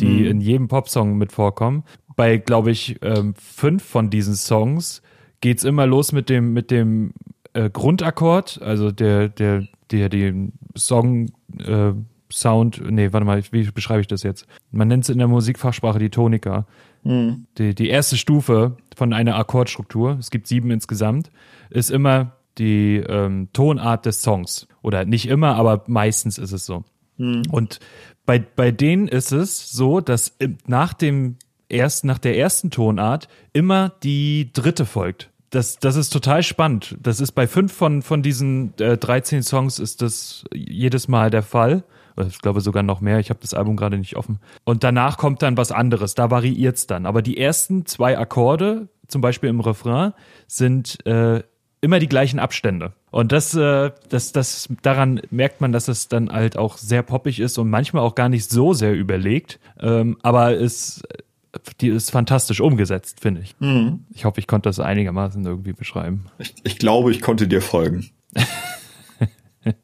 [0.00, 0.26] die mhm.
[0.26, 1.84] in jedem Popsong mit vorkommen.
[2.16, 5.02] Bei, glaube ich, ähm, fünf von diesen Songs
[5.40, 7.12] geht's immer los mit dem mit dem
[7.52, 11.92] äh, Grundakkord, also der der der den Song äh,
[12.30, 14.46] Sound, nee, warte mal, wie beschreibe ich das jetzt?
[14.70, 16.66] Man nennt es in der Musikfachsprache die Tonika.
[17.02, 17.46] Mhm.
[17.58, 21.30] Die, die erste Stufe von einer Akkordstruktur, es gibt sieben insgesamt,
[21.70, 24.66] ist immer die ähm, Tonart des Songs.
[24.82, 26.84] Oder nicht immer, aber meistens ist es so.
[27.16, 27.42] Mhm.
[27.50, 27.80] Und
[28.24, 31.36] bei, bei denen ist es so, dass nach dem
[31.68, 35.30] erst, nach der ersten Tonart immer die dritte folgt.
[35.50, 36.96] Das, das ist total spannend.
[37.00, 41.42] Das ist bei fünf von, von diesen äh, 13 Songs ist das jedes Mal der
[41.42, 41.84] Fall
[42.26, 44.38] ich glaube sogar noch mehr, ich habe das Album gerade nicht offen.
[44.64, 47.06] Und danach kommt dann was anderes, da variiert es dann.
[47.06, 50.12] Aber die ersten zwei Akkorde, zum Beispiel im Refrain,
[50.46, 51.42] sind äh,
[51.80, 52.92] immer die gleichen Abstände.
[53.10, 57.40] Und das, äh, das, das, daran merkt man, dass es dann halt auch sehr poppig
[57.40, 59.60] ist und manchmal auch gar nicht so sehr überlegt.
[59.80, 61.02] Ähm, aber es
[61.80, 63.54] die ist fantastisch umgesetzt, finde ich.
[63.60, 64.04] Mhm.
[64.14, 66.26] Ich hoffe, ich konnte das einigermaßen irgendwie beschreiben.
[66.38, 68.10] Ich, ich glaube, ich konnte dir folgen.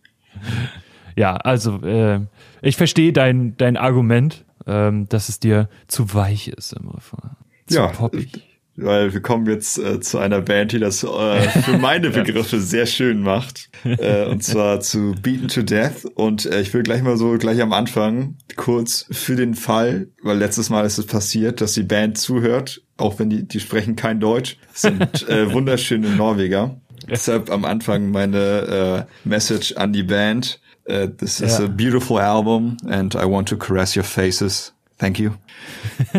[1.17, 2.21] ja, also äh,
[2.61, 4.45] ich verstehe dein, dein Argument.
[4.67, 7.37] ähm, dass es dir zu weich ist im Refrain.
[7.67, 8.49] Zu ja, poppig.
[8.75, 12.87] Weil wir kommen jetzt äh, zu einer Band, die das äh, für meine Begriffe sehr
[12.87, 13.69] schön macht.
[13.85, 16.07] Äh, und zwar zu Beaten to Death.
[16.15, 20.39] Und äh, ich will gleich mal so gleich am Anfang kurz für den Fall, weil
[20.39, 24.21] letztes Mal ist es passiert, dass die Band zuhört, auch wenn die, die sprechen kein
[24.21, 26.81] Deutsch, sind äh, wunderschöne Norweger.
[27.11, 30.61] Deshalb am Anfang meine äh, Message an die Band.
[30.93, 31.65] Uh, this is ja.
[31.65, 34.73] a beautiful album and I want to caress your faces.
[34.99, 35.33] Thank you.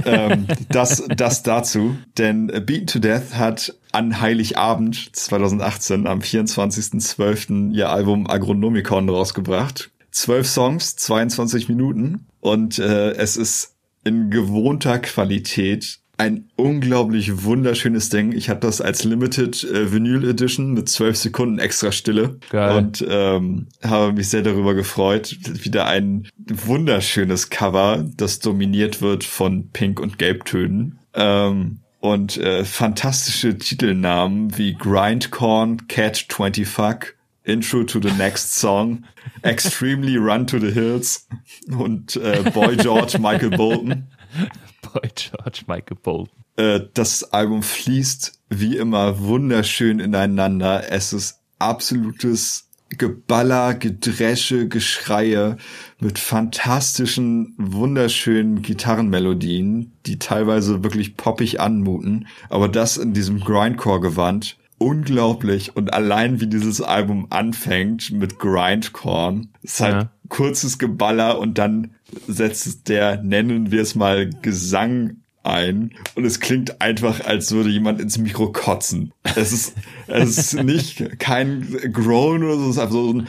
[0.04, 1.96] ähm, das, das dazu.
[2.18, 7.72] Denn Beaten to Death hat an Heiligabend 2018 am 24.12.
[7.72, 9.92] ihr Album Agronomicon rausgebracht.
[10.12, 12.26] Zwölf Songs, 22 Minuten.
[12.40, 18.32] Und äh, es ist in gewohnter Qualität ein unglaublich wunderschönes Ding.
[18.32, 22.78] Ich hatte das als Limited äh, Vinyl Edition mit zwölf Sekunden extra Stille Geil.
[22.78, 25.36] und ähm, habe mich sehr darüber gefreut.
[25.66, 31.00] Wieder ein wunderschönes Cover, das dominiert wird von Pink und Gelbtönen.
[31.14, 39.04] Ähm, und äh, fantastische Titelnamen wie Grindcorn, Cat 20 Fuck, Intro to the Next Song,
[39.42, 41.28] Extremely Run to the Hills
[41.68, 44.08] und äh, Boy George Michael Bolton.
[44.94, 46.44] Boy George Michael Bolton.
[46.56, 50.92] Äh, das Album fließt wie immer wunderschön ineinander.
[50.92, 55.58] Es ist absolutes Geballer, Gedresche, Geschreie
[56.00, 62.28] mit fantastischen, wunderschönen Gitarrenmelodien, die teilweise wirklich poppig anmuten.
[62.50, 69.80] Aber das in diesem Grindcore-Gewand unglaublich und allein wie dieses Album anfängt mit Grindcore, ist
[69.80, 70.12] halt ja.
[70.28, 71.96] kurzes Geballer und dann
[72.28, 78.00] setzt der, nennen wir es mal, Gesang ein und es klingt einfach, als würde jemand
[78.00, 79.12] ins Mikro kotzen.
[79.36, 79.76] Es ist,
[80.08, 83.28] es ist nicht kein Groan oder so, es ist einfach so ein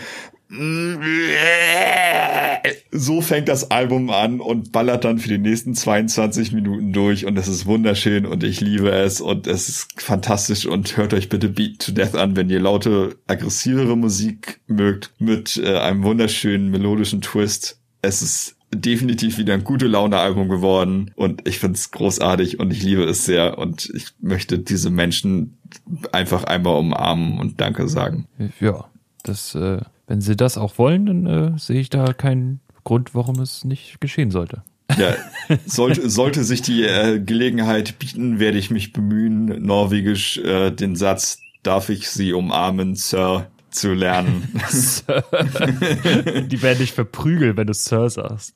[2.93, 7.37] so fängt das Album an und ballert dann für die nächsten 22 Minuten durch und
[7.37, 11.49] es ist wunderschön und ich liebe es und es ist fantastisch und hört euch bitte
[11.49, 17.21] Beat to Death an, wenn ihr laute, aggressivere Musik mögt mit äh, einem wunderschönen melodischen
[17.21, 17.81] Twist.
[18.01, 22.73] Es ist definitiv wieder ein gute Laune Album geworden und ich finde es großartig und
[22.73, 25.59] ich liebe es sehr und ich möchte diese Menschen
[26.13, 28.27] einfach einmal umarmen und Danke sagen.
[28.61, 28.87] Ja,
[29.23, 33.41] das, äh, wenn sie das auch wollen, dann äh, sehe ich da keinen Grund, warum
[33.41, 34.63] es nicht geschehen sollte.
[34.99, 35.15] Ja,
[35.67, 41.39] sollte, sollte sich die äh, Gelegenheit bieten, werde ich mich bemühen, norwegisch äh, den Satz
[41.63, 44.49] Darf ich Sie umarmen, Sir, zu lernen.
[45.09, 48.55] Die werden dich verprügeln, wenn du Sir sagst.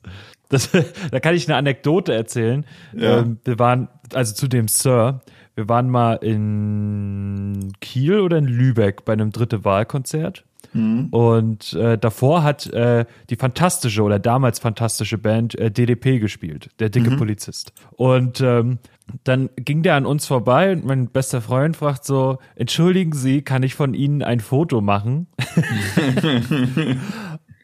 [0.49, 0.69] Das,
[1.11, 2.65] da kann ich eine Anekdote erzählen.
[2.93, 3.19] Ja.
[3.19, 5.21] Ähm, wir waren, also zu dem Sir,
[5.55, 10.45] wir waren mal in Kiel oder in Lübeck bei einem dritte Wahlkonzert.
[10.73, 11.07] Mhm.
[11.07, 16.89] Und äh, davor hat äh, die fantastische oder damals fantastische Band äh, DDP gespielt, der
[16.89, 17.17] dicke mhm.
[17.17, 17.73] Polizist.
[17.91, 18.79] Und ähm,
[19.23, 23.63] dann ging der an uns vorbei und mein bester Freund fragt so, entschuldigen Sie, kann
[23.63, 25.27] ich von Ihnen ein Foto machen?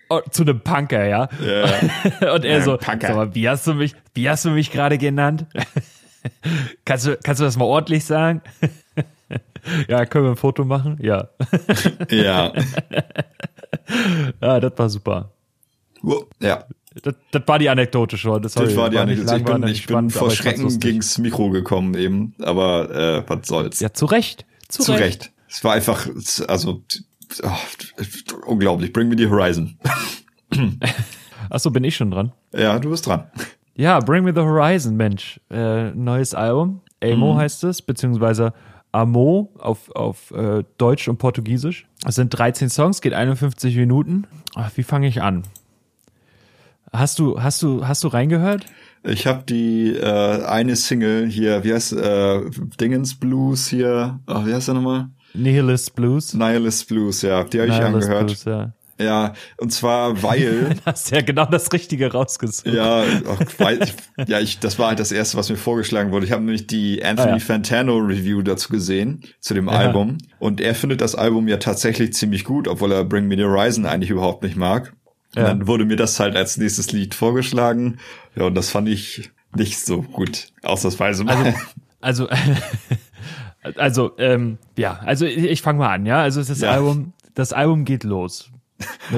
[0.09, 1.29] oh, zu einem Punker, ja.
[1.45, 2.33] ja.
[2.33, 3.33] und er ja, so, Punker.
[3.35, 5.45] wie hast du mich, wie hast du mich gerade genannt?
[6.85, 8.41] kannst du, kannst du das mal ordentlich sagen?
[9.87, 10.97] ja, können wir ein Foto machen?
[11.01, 11.29] Ja.
[12.09, 12.53] ja.
[14.41, 15.31] ja, das war super.
[16.39, 16.65] Ja.
[17.03, 18.41] Das, das war die Anekdote schon.
[18.41, 19.37] Das, das war die Anekdote.
[19.37, 23.79] Ich bin, ich bin vor Schrecken gegens Mikro gekommen eben, aber äh, was soll's.
[23.79, 24.45] Ja, zu Recht.
[24.69, 25.03] Zu, zu Recht.
[25.03, 25.31] Recht.
[25.49, 26.07] Es war einfach,
[26.47, 26.83] also
[27.43, 27.49] oh,
[28.47, 28.93] unglaublich.
[28.93, 29.77] Bring me the horizon.
[31.49, 32.31] Achso, bin ich schon dran?
[32.53, 33.25] Ja, du bist dran.
[33.75, 35.39] Ja, Bring Me the Horizon, Mensch.
[35.49, 36.81] Äh, neues Album.
[37.03, 37.37] Amo mhm.
[37.37, 38.53] heißt es, beziehungsweise
[38.93, 41.85] Amo auf, auf äh, Deutsch und Portugiesisch.
[42.05, 44.27] Es sind 13 Songs, geht 51 Minuten.
[44.55, 45.43] Ach, wie fange ich an?
[46.97, 48.65] Hast du, hast du, hast du reingehört?
[49.03, 52.41] Ich habe die äh, eine Single hier, wie heißt äh,
[52.79, 55.09] Dingens Blues hier, oh, wie heißt der nochmal?
[55.33, 56.33] Nihilist Blues.
[56.33, 58.27] Nihilist Blues, ja, die habe ich angehört.
[58.27, 58.73] Blues, ja.
[58.99, 60.69] Ja, und zwar weil.
[60.75, 62.73] du hast ja genau das Richtige rausgesucht.
[62.73, 63.03] Ja,
[63.57, 63.79] weil
[64.25, 66.25] ja, ich, das war halt das erste, was mir vorgeschlagen wurde.
[66.25, 67.39] Ich habe nämlich die Anthony ah, ja.
[67.39, 69.73] Fantano Review dazu gesehen, zu dem ja.
[69.73, 70.17] Album.
[70.39, 73.85] Und er findet das Album ja tatsächlich ziemlich gut, obwohl er Bring Me the Horizon
[73.85, 74.93] eigentlich überhaupt nicht mag.
[75.35, 75.49] Und ja.
[75.49, 77.97] dann wurde mir das halt als nächstes Lied vorgeschlagen.
[78.35, 81.55] Ja, und das fand ich nicht so gut, ausnahmsweise mal.
[82.01, 82.27] Also,
[83.61, 86.21] also, also ähm, ja, also ich, ich fange mal an, ja.
[86.21, 86.71] Also das ja.
[86.71, 88.49] Album, das Album geht los.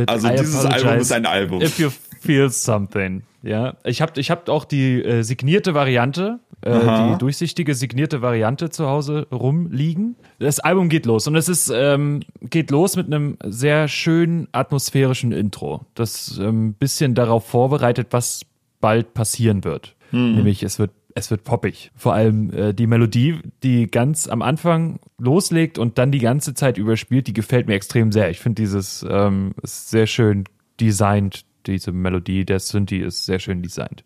[0.05, 1.61] also I dieses Album ist ein Album.
[1.61, 1.89] If you
[2.21, 3.23] feel something.
[3.47, 8.69] Ja, ich habe ich hab auch die äh, signierte Variante, äh, die durchsichtige signierte Variante
[8.69, 10.17] zu Hause rumliegen.
[10.37, 15.31] Das Album geht los und es ist ähm, geht los mit einem sehr schönen atmosphärischen
[15.31, 18.41] Intro, das ein ähm, bisschen darauf vorbereitet, was
[18.81, 19.95] bald passieren wird.
[20.11, 20.35] Mhm.
[20.35, 21.91] Nämlich es wird es wird poppig.
[21.95, 26.77] Vor allem äh, die Melodie, die ganz am Anfang loslegt und dann die ganze Zeit
[26.77, 28.29] überspielt, die gefällt mir extrem sehr.
[28.29, 30.43] Ich finde dieses ähm, ist sehr schön
[30.79, 34.03] designt, diese Melodie, der Synthi ist sehr schön designt.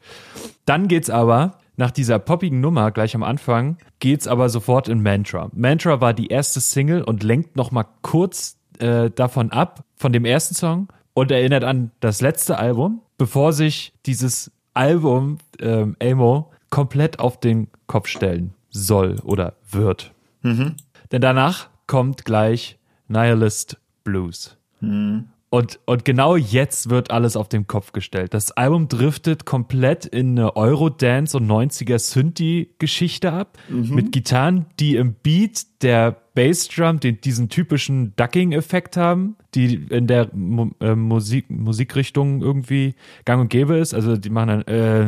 [0.65, 5.49] Dann geht's aber nach dieser poppigen Nummer gleich am Anfang geht's aber sofort in Mantra.
[5.53, 10.25] Mantra war die erste Single und lenkt noch mal kurz äh, davon ab von dem
[10.25, 17.19] ersten Song und erinnert an das letzte Album, bevor sich dieses Album ähm, Amo komplett
[17.19, 20.13] auf den Kopf stellen soll oder wird.
[20.41, 20.75] Mhm.
[21.11, 24.57] Denn danach kommt gleich Nihilist Blues.
[24.79, 25.29] Mhm.
[25.53, 28.33] Und, und genau jetzt wird alles auf den Kopf gestellt.
[28.33, 33.57] Das Album driftet komplett in eine Eurodance und 90er Synthi-Geschichte ab.
[33.67, 33.93] Mhm.
[33.93, 40.29] Mit Gitarren, die im Beat der Bassdrum den, diesen typischen Ducking-Effekt haben, die in der
[40.33, 42.95] Mu äh, Musik, Musikrichtung irgendwie
[43.25, 43.93] gang und gäbe ist.
[43.93, 45.01] Also die machen dann äh,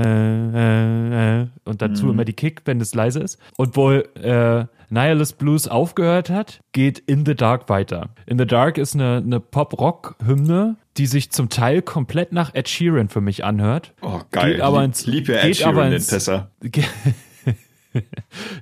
[0.00, 2.12] äh, äh, äh und dazu mhm.
[2.12, 3.38] immer die Kick, wenn es leise ist.
[3.58, 8.10] Und wo äh, Nihilist Blues aufgehört hat, geht In the Dark weiter.
[8.26, 13.08] In the Dark ist eine, eine Pop-Rock-Hymne, die sich zum Teil komplett nach Ed Sheeran
[13.08, 13.94] für mich anhört.
[14.02, 14.52] Oh, geil.
[14.52, 16.50] Geht aber ins, Lieb, Ed Sheeran, ins, den Tesser.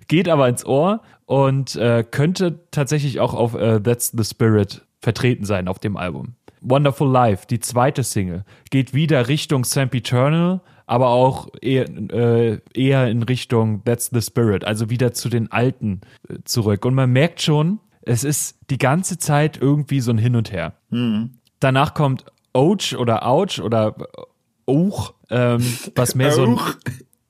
[0.09, 5.45] geht aber ins Ohr und äh, könnte tatsächlich auch auf uh, That's the Spirit vertreten
[5.45, 6.35] sein auf dem Album.
[6.61, 13.09] Wonderful Life, die zweite Single, geht wieder Richtung Sam Eternal, aber auch eher, äh, eher
[13.09, 16.85] in Richtung That's the Spirit, also wieder zu den Alten äh, zurück.
[16.87, 20.73] Und man merkt schon, es ist die ganze Zeit irgendwie so ein Hin und Her.
[20.89, 21.33] Mhm.
[21.61, 22.25] Danach kommt
[22.55, 23.97] Ouch oder Ouch oder
[24.67, 25.63] Ouch, ähm,
[25.95, 26.59] was mehr so ein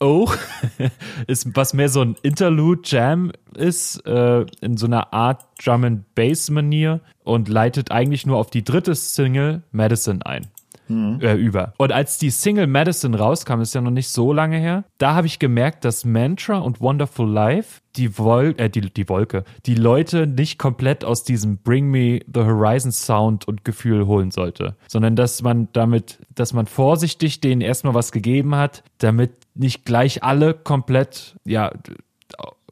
[0.00, 0.30] Oh,
[1.26, 6.14] ist was mehr so ein Interlude Jam ist, äh, in so einer Art Drum and
[6.14, 10.46] Bass Manier und leitet eigentlich nur auf die dritte Single Madison ein
[10.88, 11.20] mhm.
[11.20, 11.74] äh, über.
[11.78, 15.26] Und als die Single Madison rauskam, ist ja noch nicht so lange her, da habe
[15.26, 20.26] ich gemerkt, dass Mantra und Wonderful Life die, Wol äh, die, die Wolke, die Leute
[20.26, 25.42] nicht komplett aus diesem Bring Me the Horizon Sound und Gefühl holen sollte, sondern dass
[25.42, 31.36] man damit, dass man vorsichtig denen erstmal was gegeben hat, damit nicht gleich alle komplett,
[31.44, 31.72] ja,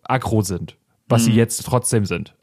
[0.04, 0.76] aggro sind,
[1.08, 1.26] was mhm.
[1.26, 2.34] sie jetzt trotzdem sind.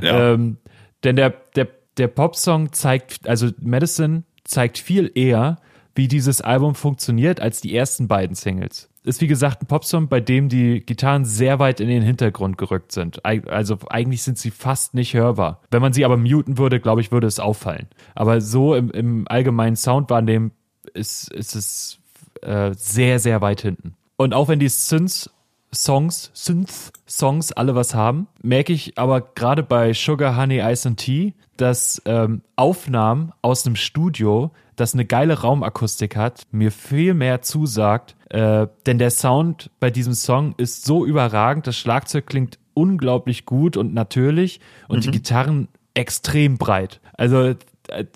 [0.00, 0.32] Ja.
[0.32, 0.58] ähm,
[1.04, 5.58] denn der, der, der Popsong zeigt, also Medicine zeigt viel eher,
[5.94, 8.88] wie dieses Album funktioniert, als die ersten beiden Singles.
[9.02, 12.92] Ist wie gesagt ein Popsong, bei dem die Gitarren sehr weit in den Hintergrund gerückt
[12.92, 13.24] sind.
[13.24, 15.62] Also eigentlich sind sie fast nicht hörbar.
[15.70, 17.88] Wenn man sie aber muten würde, glaube ich, würde es auffallen.
[18.14, 20.52] Aber so im, im allgemeinen Soundwahrnehmen
[20.92, 21.98] ist, ist es
[22.42, 23.94] äh, sehr, sehr weit hinten.
[24.16, 25.30] Und auch wenn die Synths
[25.72, 31.34] Songs, Synth-Songs alle was haben, merke ich aber gerade bei Sugar, Honey, Ice and Tea,
[31.56, 38.16] dass ähm, Aufnahmen aus einem Studio, das eine geile Raumakustik hat, mir viel mehr zusagt,
[38.30, 43.76] äh, denn der Sound bei diesem Song ist so überragend, das Schlagzeug klingt unglaublich gut
[43.76, 45.02] und natürlich und mhm.
[45.02, 47.00] die Gitarren extrem breit.
[47.16, 47.54] Also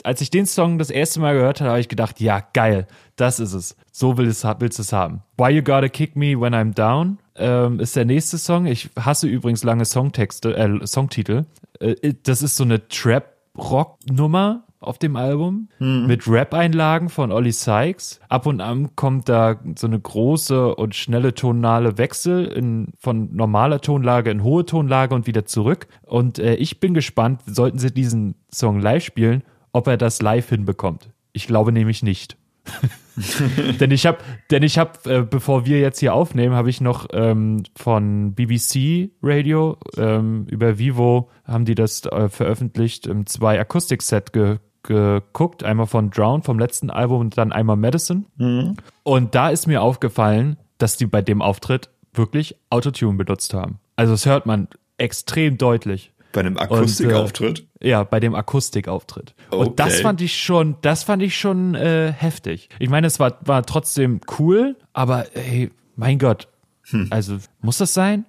[0.04, 2.86] als ich den Song das erste Mal gehört habe, habe ich gedacht, ja, geil,
[3.16, 3.76] das ist es.
[3.90, 5.22] So will es, willst du es haben.
[5.36, 8.66] Why You Gotta Kick Me When I'm Down ähm, ist der nächste Song.
[8.66, 11.44] Ich hasse übrigens lange Songtexte, äh, Songtitel.
[11.80, 16.06] Äh, das ist so eine Trap-Rock-Nummer auf dem Album mhm.
[16.06, 18.20] mit Rap-Einlagen von Ollie Sykes.
[18.28, 23.80] Ab und an kommt da so eine große und schnelle tonale Wechsel in, von normaler
[23.80, 25.88] Tonlage in hohe Tonlage und wieder zurück.
[26.02, 30.48] Und äh, ich bin gespannt, sollten sie diesen Song live spielen, ob er das live
[30.48, 31.10] hinbekommt.
[31.32, 32.36] Ich glaube nämlich nicht.
[33.80, 34.18] denn ich habe,
[34.50, 39.10] denn ich habe, äh, bevor wir jetzt hier aufnehmen, habe ich noch ähm, von BBC
[39.22, 45.86] Radio ähm, über Vivo haben die das äh, veröffentlicht, ähm, zwei Akustikset ge geguckt, einmal
[45.86, 48.24] von Drown vom letzten Album und dann einmal Medicine.
[48.36, 48.76] Mhm.
[49.02, 53.78] Und da ist mir aufgefallen, dass die bei dem Auftritt wirklich Autotune benutzt haben.
[53.96, 56.12] Also das hört man extrem deutlich.
[56.34, 57.64] Bei einem Akustikauftritt?
[57.78, 59.34] Äh, ja, bei dem Akustikauftritt.
[59.50, 59.56] Okay.
[59.68, 62.68] Und das fand ich schon, das fand ich schon äh, heftig.
[62.80, 66.48] Ich meine, es war, war trotzdem cool, aber hey, mein Gott.
[66.90, 67.06] Hm.
[67.10, 68.26] Also, muss das sein?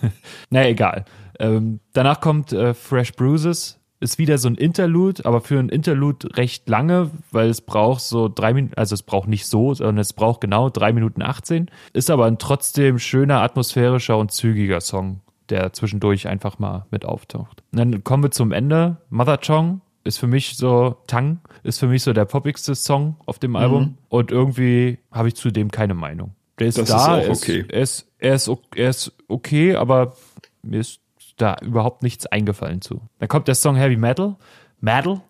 [0.50, 1.04] naja, egal.
[1.40, 3.80] Ähm, danach kommt äh, Fresh Bruises.
[4.00, 8.28] Ist wieder so ein Interlude, aber für ein Interlude recht lange, weil es braucht so
[8.32, 11.68] drei Minuten, also es braucht nicht so, sondern es braucht genau drei Minuten 18.
[11.92, 17.62] Ist aber ein trotzdem schöner, atmosphärischer und zügiger Song der zwischendurch einfach mal mit auftaucht.
[17.72, 18.98] Und dann kommen wir zum Ende.
[19.10, 23.38] Mother Chong ist für mich so, Tang ist für mich so der poppigste Song auf
[23.38, 23.98] dem Album mhm.
[24.08, 26.34] und irgendwie habe ich zu dem keine Meinung.
[26.58, 27.64] Der ist das da, ist okay.
[27.68, 30.16] Er ist, er, ist, er ist okay, aber
[30.62, 31.00] mir ist
[31.36, 33.00] da überhaupt nichts eingefallen zu.
[33.18, 34.36] Dann kommt der Song Heavy Metal,
[34.80, 35.20] Metal,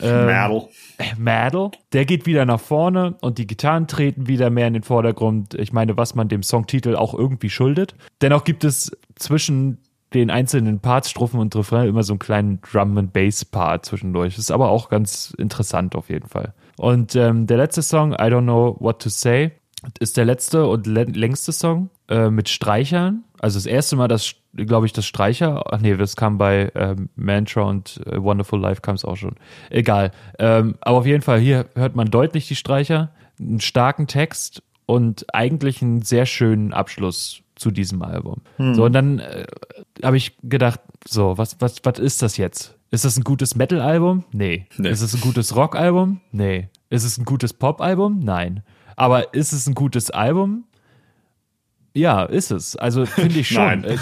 [0.00, 0.26] Ähm.
[1.18, 1.70] Metal.
[1.92, 5.54] Der geht wieder nach vorne und die Gitarren treten wieder mehr in den Vordergrund.
[5.54, 7.94] Ich meine, was man dem Songtitel auch irgendwie schuldet.
[8.20, 9.78] Dennoch gibt es zwischen
[10.14, 14.38] den einzelnen Parts, Strophen und Refrain immer so einen kleinen Drum and Bass Part zwischendurch.
[14.38, 16.54] Ist aber auch ganz interessant auf jeden Fall.
[16.76, 19.52] Und ähm, der letzte Song, I Don't Know What to Say,
[19.98, 23.24] ist der letzte und längste Song äh, mit Streichern.
[23.44, 27.10] Also das erste Mal, dass, glaube ich, das Streicher, ach nee, das kam bei ähm,
[27.14, 29.34] Mantra und äh, Wonderful Life kam es auch schon.
[29.68, 30.12] Egal.
[30.38, 35.26] Ähm, aber auf jeden Fall, hier hört man deutlich die Streicher, einen starken Text und
[35.34, 38.40] eigentlich einen sehr schönen Abschluss zu diesem Album.
[38.56, 38.76] Hm.
[38.76, 39.44] So, und dann äh,
[40.02, 42.78] habe ich gedacht, so, was, was, was ist das jetzt?
[42.90, 44.24] Ist das ein gutes Metal-Album?
[44.32, 44.68] Nee.
[44.78, 44.88] nee.
[44.88, 46.22] Ist es ein gutes Rock-Album?
[46.32, 46.70] Nee.
[46.88, 48.20] Ist es ein gutes Pop-Album?
[48.20, 48.62] Nein.
[48.96, 50.64] Aber ist es ein gutes Album?
[51.94, 52.76] Ja, ist es.
[52.76, 53.64] Also finde ich schon.
[53.64, 53.84] Nein.
[53.84, 53.98] Äh,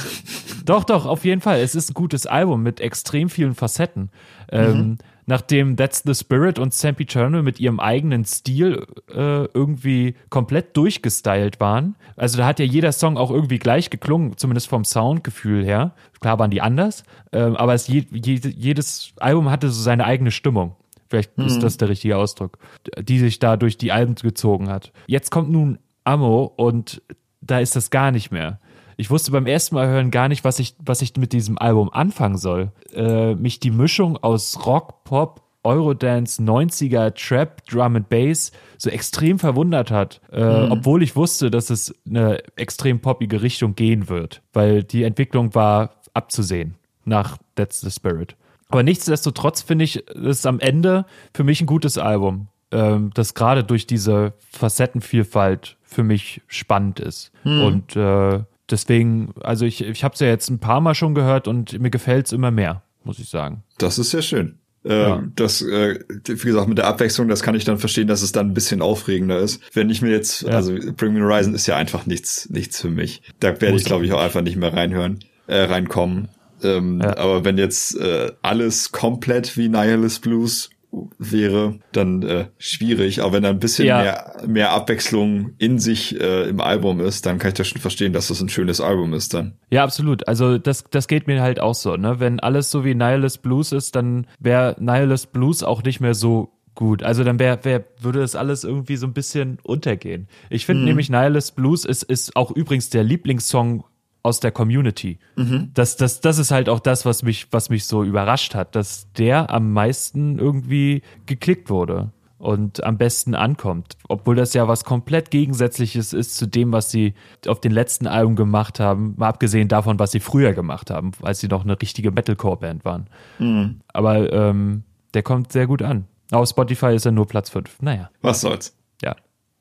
[0.64, 1.60] doch, doch, auf jeden Fall.
[1.60, 4.10] Es ist ein gutes Album mit extrem vielen Facetten.
[4.50, 4.98] Ähm, mhm.
[5.26, 11.60] nachdem That's the Spirit und Sampi Eternal mit ihrem eigenen Stil äh, irgendwie komplett durchgestylt
[11.60, 11.96] waren.
[12.16, 15.92] Also da hat ja jeder Song auch irgendwie gleich geklungen, zumindest vom Soundgefühl her.
[16.20, 20.30] Klar waren die anders, äh, aber es je, je, jedes Album hatte so seine eigene
[20.30, 20.76] Stimmung.
[21.08, 21.44] Vielleicht mhm.
[21.44, 22.58] ist das der richtige Ausdruck,
[22.98, 24.92] die sich da durch die Alben gezogen hat.
[25.06, 27.02] Jetzt kommt nun Ammo und
[27.42, 28.58] da ist das gar nicht mehr.
[28.96, 31.90] Ich wusste beim ersten Mal hören gar nicht, was ich, was ich mit diesem Album
[31.92, 32.72] anfangen soll.
[32.94, 39.38] Äh, mich die Mischung aus Rock, Pop, Eurodance, 90er, Trap, Drum and Bass so extrem
[39.38, 40.72] verwundert hat, äh, mhm.
[40.72, 45.90] obwohl ich wusste, dass es eine extrem poppige Richtung gehen wird, weil die Entwicklung war
[46.14, 46.74] abzusehen
[47.04, 48.36] nach That's the Spirit.
[48.68, 53.64] Aber nichtsdestotrotz finde ich es am Ende für mich ein gutes Album, ähm, das gerade
[53.64, 57.32] durch diese Facettenvielfalt für mich spannend ist.
[57.42, 57.62] Hm.
[57.62, 58.40] Und äh,
[58.70, 61.90] deswegen, also ich, ich habe es ja jetzt ein paar Mal schon gehört und mir
[61.90, 63.62] gefällt es immer mehr, muss ich sagen.
[63.78, 64.58] Das ist sehr schön.
[64.84, 65.22] Äh, ja.
[65.36, 68.48] Das, äh, wie gesagt, mit der Abwechslung, das kann ich dann verstehen, dass es dann
[68.48, 69.62] ein bisschen aufregender ist.
[69.72, 70.50] Wenn ich mir jetzt, ja.
[70.50, 73.22] also Bring Me Horizon ist ja einfach nichts, nichts für mich.
[73.38, 76.28] Da werde ich, glaube ich, auch einfach nicht mehr reinhören, äh, reinkommen.
[76.64, 77.16] Ähm, ja.
[77.16, 80.70] Aber wenn jetzt äh, alles komplett wie Nihilist Blues
[81.18, 83.22] wäre, dann äh, schwierig.
[83.22, 84.02] Aber wenn da ein bisschen ja.
[84.02, 88.12] mehr, mehr Abwechslung in sich äh, im Album ist, dann kann ich das schon verstehen,
[88.12, 89.54] dass das ein schönes Album ist dann.
[89.70, 90.28] Ja, absolut.
[90.28, 91.96] Also das, das geht mir halt auch so.
[91.96, 92.20] Ne?
[92.20, 96.52] Wenn alles so wie Nihilist Blues ist, dann wäre Nihilist Blues auch nicht mehr so
[96.74, 97.02] gut.
[97.02, 100.28] Also dann wär, wär, würde das alles irgendwie so ein bisschen untergehen.
[100.50, 100.88] Ich finde hm.
[100.88, 103.84] nämlich Nihilist Blues ist, ist auch übrigens der Lieblingssong
[104.22, 105.18] aus der Community.
[105.36, 105.70] Mhm.
[105.74, 109.12] Das, das, das ist halt auch das, was mich, was mich so überrascht hat, dass
[109.14, 112.12] der am meisten irgendwie geklickt wurde
[112.42, 113.96] und am besten ankommt.
[114.08, 117.14] Obwohl das ja was komplett Gegensätzliches ist zu dem, was sie
[117.46, 121.40] auf den letzten Alben gemacht haben, mal abgesehen davon, was sie früher gemacht haben, als
[121.40, 123.06] sie noch eine richtige Metalcore-Band waren.
[123.38, 123.80] Mhm.
[123.92, 124.82] Aber ähm,
[125.14, 126.06] der kommt sehr gut an.
[126.32, 127.82] Auf Spotify ist er nur Platz 5.
[127.82, 128.10] Naja.
[128.22, 128.76] Was soll's.
[129.02, 129.14] Ja.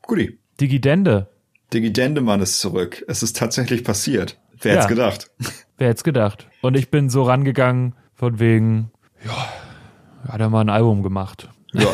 [0.03, 0.39] Guti.
[0.59, 1.27] Digidende.
[1.73, 3.03] Digidende-Mann ist zurück.
[3.07, 4.37] Es ist tatsächlich passiert.
[4.61, 4.87] Wer hätte ja.
[4.87, 5.31] gedacht?
[5.77, 6.47] Wer hätte gedacht?
[6.61, 8.91] Und ich bin so rangegangen von wegen,
[9.25, 11.49] ja, hat er mal ein Album gemacht.
[11.73, 11.87] Ja,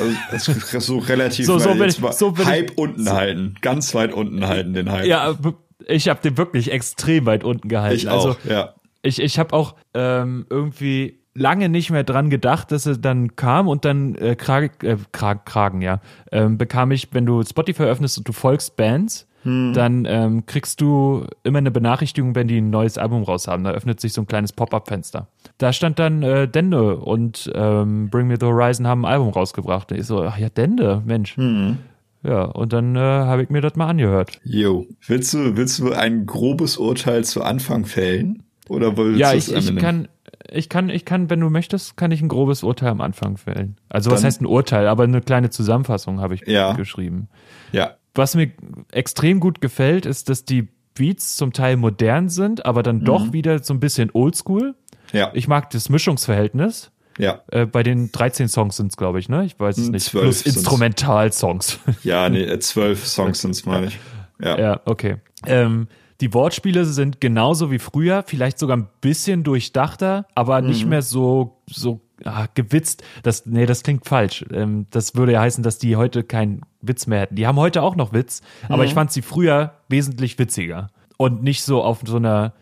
[0.80, 4.74] so relativ so, so ich, so Hype ich, unten so, halten, ganz weit unten halten
[4.74, 5.06] den Hype.
[5.06, 5.38] Ja,
[5.86, 7.96] ich habe den wirklich extrem weit unten gehalten.
[7.96, 8.74] Ich auch, also, ja.
[9.04, 13.68] Ich, ich habe auch ähm, irgendwie lange nicht mehr dran gedacht, dass er dann kam
[13.68, 16.02] und dann äh, Krag, äh, Krag, Kragen, ja,
[16.32, 19.74] ähm, bekam ich, wenn du Spotify öffnest und du folgst Bands, hm.
[19.74, 23.64] dann ähm, kriegst du immer eine Benachrichtigung, wenn die ein neues Album raus haben.
[23.64, 25.28] Da öffnet sich so ein kleines Pop-up-Fenster.
[25.58, 29.92] Da stand dann äh, Dende und ähm, Bring Me the Horizon haben ein Album rausgebracht.
[29.92, 31.38] Und ich so, ach ja, Dende, Mensch.
[31.38, 31.78] Hm.
[32.24, 34.40] Ja, und dann äh, habe ich mir das mal angehört.
[34.44, 34.86] Jo.
[35.06, 38.44] Willst du, willst du ein grobes Urteil zu Anfang fällen?
[38.70, 40.08] Oder willst ja, ich, ich kann,
[40.52, 43.78] ich kann, ich kann, wenn du möchtest, kann ich ein grobes Urteil am Anfang fällen.
[43.90, 44.88] Also was heißt ein Urteil?
[44.88, 46.74] Aber eine kleine Zusammenfassung habe ich ja.
[46.74, 47.30] geschrieben.
[47.72, 47.97] Ja.
[48.18, 48.52] Was mir
[48.92, 53.06] extrem gut gefällt, ist, dass die Beats zum Teil modern sind, aber dann mhm.
[53.06, 54.76] doch wieder so ein bisschen oldschool.
[55.14, 55.32] Ja.
[55.34, 56.92] Ich mag das Mischungsverhältnis.
[57.18, 57.42] Ja.
[57.52, 59.46] Äh, bei den 13 Songs sind es, glaube ich, ne?
[59.46, 60.12] Ich weiß es hm, nicht.
[60.12, 61.80] Plus Instrumental-Songs.
[62.04, 64.00] Ja, nee, äh, zwölf Songs sind es, meine ich.
[64.40, 64.60] Ja.
[64.60, 65.18] Ja, okay.
[65.46, 65.88] Ähm,
[66.22, 70.68] die Wortspiele sind genauso wie früher, vielleicht sogar ein bisschen durchdachter, aber mhm.
[70.68, 73.04] nicht mehr so, so ah, gewitzt.
[73.24, 74.46] Das, nee, das klingt falsch.
[74.52, 77.36] Ähm, das würde ja heißen, dass die heute keinen Witz mehr hätten.
[77.36, 78.84] Die haben heute auch noch Witz, aber mhm.
[78.84, 80.90] ich fand sie früher wesentlich witziger.
[81.18, 82.54] Und nicht so auf so einer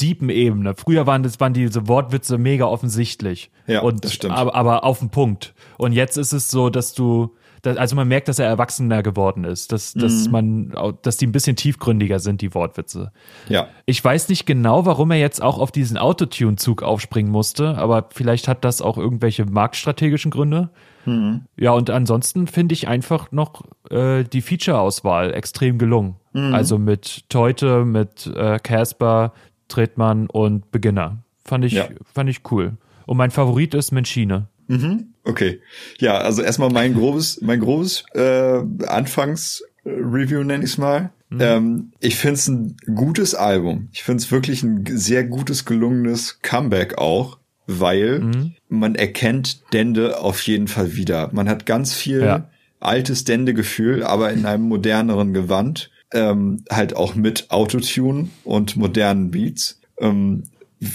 [0.00, 0.74] deepen Ebene.
[0.74, 3.50] Früher waren das waren diese Wortwitze mega offensichtlich.
[3.66, 4.34] Ja, und, das stimmt.
[4.34, 5.54] Aber, aber auf den Punkt.
[5.78, 9.70] Und jetzt ist es so, dass du also man merkt, dass er erwachsener geworden ist,
[9.70, 10.32] dass, dass mhm.
[10.32, 13.12] man, dass die ein bisschen tiefgründiger sind, die Wortwitze.
[13.48, 13.68] Ja.
[13.86, 18.48] Ich weiß nicht genau, warum er jetzt auch auf diesen Autotune-Zug aufspringen musste, aber vielleicht
[18.48, 20.70] hat das auch irgendwelche marktstrategischen Gründe.
[21.04, 21.42] Mhm.
[21.56, 26.16] Ja, und ansonsten finde ich einfach noch äh, die Feature-Auswahl extrem gelungen.
[26.32, 26.54] Mhm.
[26.54, 29.32] Also mit Teute, mit äh, Casper,
[29.68, 31.22] Tretmann und Beginner.
[31.44, 31.88] Fand ich, ja.
[32.12, 32.76] fand ich cool.
[33.06, 34.48] Und mein Favorit ist Menschine.
[34.68, 35.12] Mhm.
[35.24, 35.60] Okay.
[35.98, 41.10] Ja, also erstmal mein grobes, mein grobes äh, Anfangs-Review nenne ich es mal.
[41.30, 41.40] Mhm.
[41.40, 43.88] Ähm, ich finde es ein gutes Album.
[43.92, 48.54] Ich finde es wirklich ein sehr gutes, gelungenes Comeback auch, weil mhm.
[48.68, 51.30] man erkennt Dende auf jeden Fall wieder.
[51.32, 52.48] Man hat ganz viel ja.
[52.80, 55.90] altes Dende-Gefühl, aber in einem moderneren Gewand.
[56.14, 59.80] Ähm, halt auch mit Autotune und modernen Beats.
[59.98, 60.42] Ähm,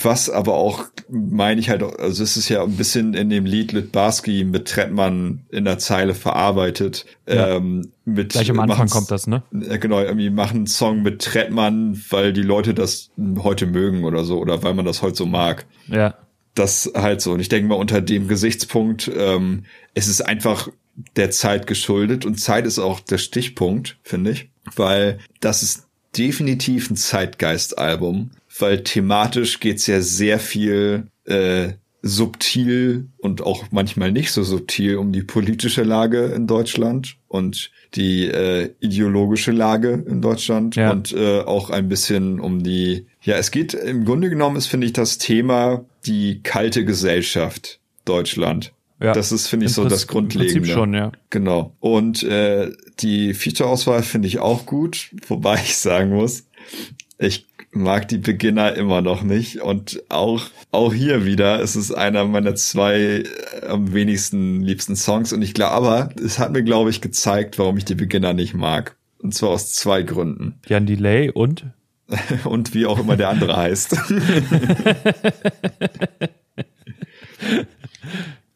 [0.03, 3.71] was aber auch, meine ich halt, also es ist ja ein bisschen in dem Lied
[3.71, 7.05] Litbarski mit Trettmann in der Zeile verarbeitet.
[7.25, 7.55] Ja.
[7.55, 9.43] Ähm, mit, Gleich am Anfang kommt das, ne?
[9.53, 13.11] Äh, genau, irgendwie machen einen Song mit Trettmann, weil die Leute das
[13.41, 15.65] heute mögen oder so, oder weil man das heute so mag.
[15.87, 16.15] Ja.
[16.57, 17.33] Das halt so.
[17.33, 20.69] Und ich denke mal, unter dem Gesichtspunkt, ähm, es ist einfach
[21.15, 25.87] der Zeit geschuldet und Zeit ist auch der Stichpunkt, finde ich, weil das ist
[26.17, 31.69] definitiv ein Zeitgeist-Album weil thematisch geht's ja sehr viel äh,
[32.01, 38.27] subtil und auch manchmal nicht so subtil um die politische Lage in Deutschland und die
[38.27, 40.91] äh, ideologische Lage in Deutschland ja.
[40.91, 44.87] und äh, auch ein bisschen um die, ja, es geht im Grunde genommen ist, finde
[44.87, 48.73] ich, das Thema die kalte Gesellschaft Deutschland.
[48.99, 50.53] Ja, das ist, finde ich, so das Grundlegende.
[50.53, 51.11] Prinzip schon, ja.
[51.29, 51.75] Genau.
[51.79, 56.47] Und äh, die Feature-Auswahl finde ich auch gut, wobei ich sagen muss,
[57.19, 59.61] ich mag die Beginner immer noch nicht.
[59.61, 63.23] Und auch, auch hier wieder, es ist einer meiner zwei
[63.61, 65.31] äh, am wenigsten liebsten Songs.
[65.31, 68.55] Und ich glaube, aber es hat mir, glaube ich, gezeigt, warum ich die Beginner nicht
[68.55, 68.95] mag.
[69.19, 70.55] Und zwar aus zwei Gründen.
[70.67, 71.65] Jan Delay und?
[72.45, 73.95] und wie auch immer der andere heißt.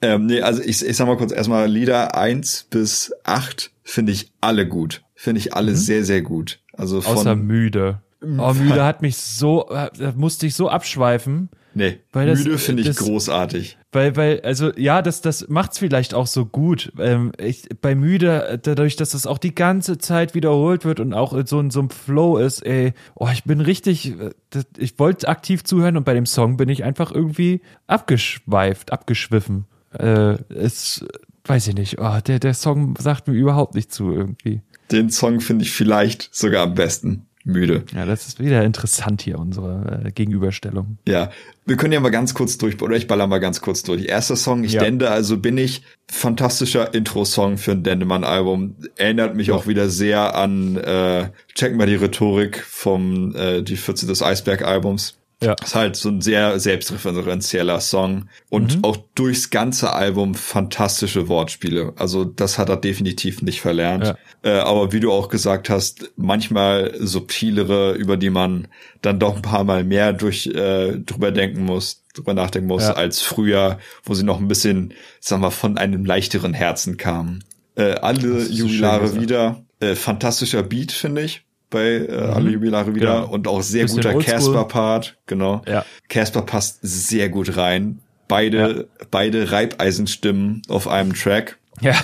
[0.02, 4.32] ähm, nee, also ich, ich sag mal kurz erstmal Lieder eins bis acht finde ich
[4.42, 5.04] alle gut.
[5.16, 5.76] Finde ich alle mhm.
[5.76, 6.60] sehr, sehr gut.
[6.74, 8.02] Also von, Außer müde.
[8.22, 11.50] Oh, müde hat mich so, da musste ich so abschweifen.
[11.74, 13.78] Nee, das, müde finde ich das, großartig.
[13.92, 16.92] Weil, weil, also ja, das, das macht's vielleicht auch so gut.
[17.00, 21.34] Ähm, ich, bei müde, dadurch, dass das auch die ganze Zeit wiederholt wird und auch
[21.46, 24.16] so in so einem Flow ist, ey, oh, ich bin richtig,
[24.50, 29.66] das, ich wollte aktiv zuhören und bei dem Song bin ich einfach irgendwie abgeschweift, abgeschwiffen.
[29.98, 31.06] Äh, es,
[31.46, 34.62] weiß ich nicht, oh, der, der Song sagt mir überhaupt nicht zu irgendwie.
[34.92, 37.84] Den Song finde ich vielleicht sogar am besten müde.
[37.94, 40.98] Ja, das ist wieder interessant hier, unsere äh, Gegenüberstellung.
[41.08, 41.32] Ja,
[41.66, 44.06] wir können ja mal ganz kurz durch, oder ich baller mal ganz kurz durch.
[44.06, 44.84] Erster Song, ich ja.
[44.84, 48.76] dende, also bin ich, fantastischer Intro-Song für ein Dendemann-Album.
[48.96, 49.56] Erinnert mich ja.
[49.56, 55.18] auch wieder sehr an, äh, check mal die Rhetorik vom, äh, die 14 des Eisberg-Albums.
[55.44, 55.56] Ja.
[55.62, 58.84] Ist halt so ein sehr selbstreferenzieller Song und mhm.
[58.84, 61.94] auch durchs ganze Album fantastische Wortspiele.
[61.98, 64.06] Also das hat er definitiv nicht verlernt.
[64.06, 64.18] Ja.
[64.44, 68.68] Äh, aber wie du auch gesagt hast, manchmal subtilere, über die man
[69.02, 72.94] dann doch ein paar Mal mehr durch äh, drüber denken muss, drüber nachdenken muss, ja.
[72.94, 77.44] als früher, wo sie noch ein bisschen, sag mal, von einem leichteren Herzen kamen.
[77.76, 79.64] Äh, alle Jubilare wieder.
[79.80, 82.34] Äh, fantastischer Beat, finde ich bei äh, mhm.
[82.34, 83.22] alle Jubilare wieder ja.
[83.22, 85.64] und auch sehr guter Casper-Part, genau.
[85.68, 85.84] Ja.
[86.08, 88.00] Casper passt sehr gut rein.
[88.28, 89.06] Beide, ja.
[89.10, 91.58] beide Reibeisenstimmen auf einem Track.
[91.82, 91.96] Ja.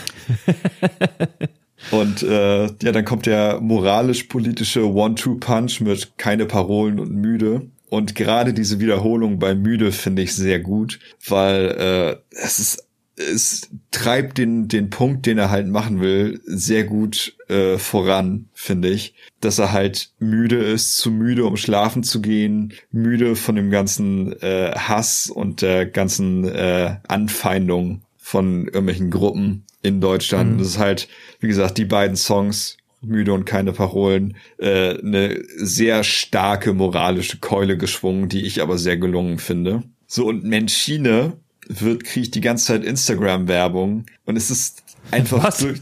[1.92, 7.68] und äh, ja, dann kommt der moralisch-politische One-Two-Punch mit keine Parolen und müde.
[7.90, 12.87] Und gerade diese Wiederholung bei müde finde ich sehr gut, weil äh, es ist
[13.18, 18.90] es treibt den, den Punkt, den er halt machen will, sehr gut äh, voran, finde
[18.90, 19.16] ich.
[19.42, 24.34] Dass er halt müde ist, zu müde, um schlafen zu gehen, müde von dem ganzen
[24.42, 30.54] äh, Hass und der ganzen äh, Anfeindung von irgendwelchen Gruppen in Deutschland.
[30.54, 30.58] Mhm.
[30.60, 31.08] Das ist halt,
[31.40, 37.78] wie gesagt, die beiden Songs, müde und keine Parolen, äh, eine sehr starke moralische Keule
[37.78, 39.84] geschwungen, die ich aber sehr gelungen finde.
[40.08, 41.38] So, und Menschine
[41.68, 45.58] wird, kriege ich die ganze Zeit Instagram-Werbung und es ist einfach Was?
[45.60, 45.82] Durch,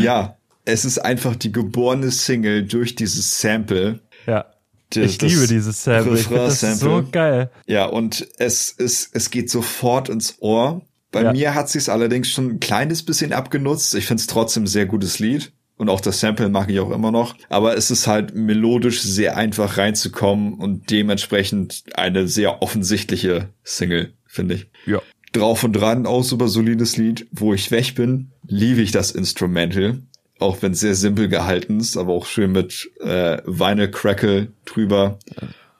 [0.00, 4.00] ja, es ist einfach die geborene Single durch dieses Sample.
[4.26, 4.46] Ja.
[4.90, 6.18] Das, ich liebe dieses Sample.
[6.18, 7.50] Ich das so geil.
[7.66, 10.82] Ja, und es ist, es geht sofort ins Ohr.
[11.10, 11.32] Bei ja.
[11.32, 13.94] mir hat sich's allerdings schon ein kleines bisschen abgenutzt.
[13.94, 15.52] Ich find's trotzdem ein sehr gutes Lied.
[15.76, 17.36] Und auch das Sample mag ich auch immer noch.
[17.48, 24.54] Aber es ist halt melodisch sehr einfach reinzukommen und dementsprechend eine sehr offensichtliche Single finde
[24.54, 24.66] ich.
[24.86, 25.02] Ja.
[25.32, 27.26] Drauf und dran, auch super solides Lied.
[27.32, 29.98] Wo ich weg bin, liebe ich das Instrumental.
[30.38, 35.18] Auch wenn es sehr simpel gehalten ist, aber auch schön mit äh, Vinyl Crackle drüber.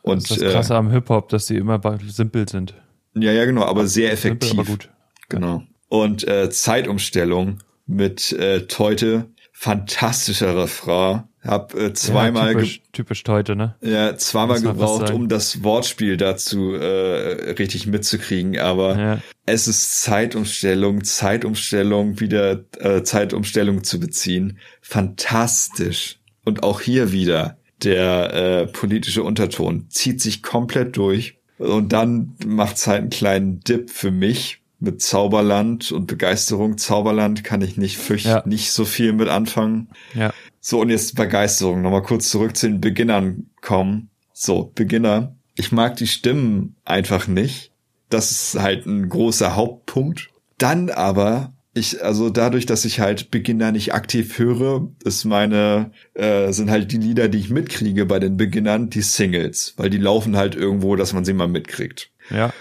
[0.02, 2.74] Und, das ist das Krasse äh, am Hip-Hop, dass sie immer simpel sind.
[3.14, 4.48] Ja, ja, genau, aber sehr effektiv.
[4.50, 4.90] Simpel, aber gut.
[5.28, 5.62] Genau.
[5.88, 11.24] Und äh, Zeitumstellung mit äh, Teute, fantastischer Refrain.
[11.48, 13.74] Hab äh, zweimal ja, typisch, typisch Teute, ne?
[13.80, 19.18] Ja, zweimal gebraucht, um das Wortspiel dazu äh, richtig mitzukriegen, aber ja.
[19.46, 24.58] es ist Zeitumstellung, Zeitumstellung, wieder äh, Zeitumstellung zu beziehen.
[24.82, 26.18] Fantastisch.
[26.44, 31.38] Und auch hier wieder der äh, politische Unterton zieht sich komplett durch.
[31.56, 36.78] Und dann macht's halt einen kleinen Dip für mich mit Zauberland und Begeisterung.
[36.78, 38.42] Zauberland kann ich nicht fürcht ja.
[38.46, 39.88] nicht so viel mit anfangen.
[40.14, 40.32] Ja.
[40.60, 41.82] So, und jetzt Begeisterung.
[41.82, 44.10] Nochmal kurz zurück zu den Beginnern kommen.
[44.32, 45.36] So, Beginner.
[45.54, 47.72] Ich mag die Stimmen einfach nicht.
[48.10, 50.30] Das ist halt ein großer Hauptpunkt.
[50.56, 56.52] Dann aber ich, also dadurch, dass ich halt Beginner nicht aktiv höre, ist meine, äh,
[56.52, 60.36] sind halt die Lieder, die ich mitkriege bei den Beginnern, die Singles, weil die laufen
[60.36, 62.10] halt irgendwo, dass man sie mal mitkriegt.
[62.30, 62.52] Ja.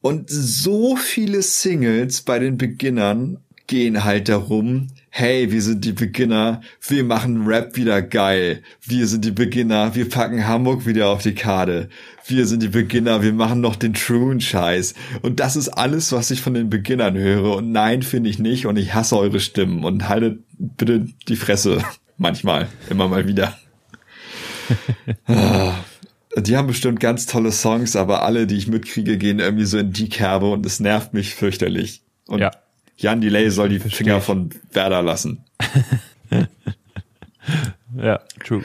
[0.00, 4.88] Und so viele Singles bei den Beginnern gehen halt darum,
[5.18, 8.62] hey, wir sind die Beginner, wir machen Rap wieder geil.
[8.82, 11.88] Wir sind die Beginner, wir packen Hamburg wieder auf die Karte.
[12.26, 14.92] Wir sind die Beginner, wir machen noch den truen Scheiß.
[15.22, 17.56] Und das ist alles, was ich von den Beginnern höre.
[17.56, 18.66] Und nein, finde ich nicht.
[18.66, 19.84] Und ich hasse eure Stimmen.
[19.84, 21.82] Und haltet bitte die Fresse.
[22.18, 23.56] Manchmal, immer mal wieder.
[25.28, 25.76] Ah.
[26.36, 29.92] die haben bestimmt ganz tolle Songs, aber alle, die ich mitkriege, gehen irgendwie so in
[29.92, 32.02] die Kerbe und es nervt mich fürchterlich.
[32.26, 32.50] Und ja.
[32.96, 34.24] Jan Delay soll die Versteh Finger ich.
[34.24, 35.44] von Werder lassen.
[37.96, 38.64] ja, true.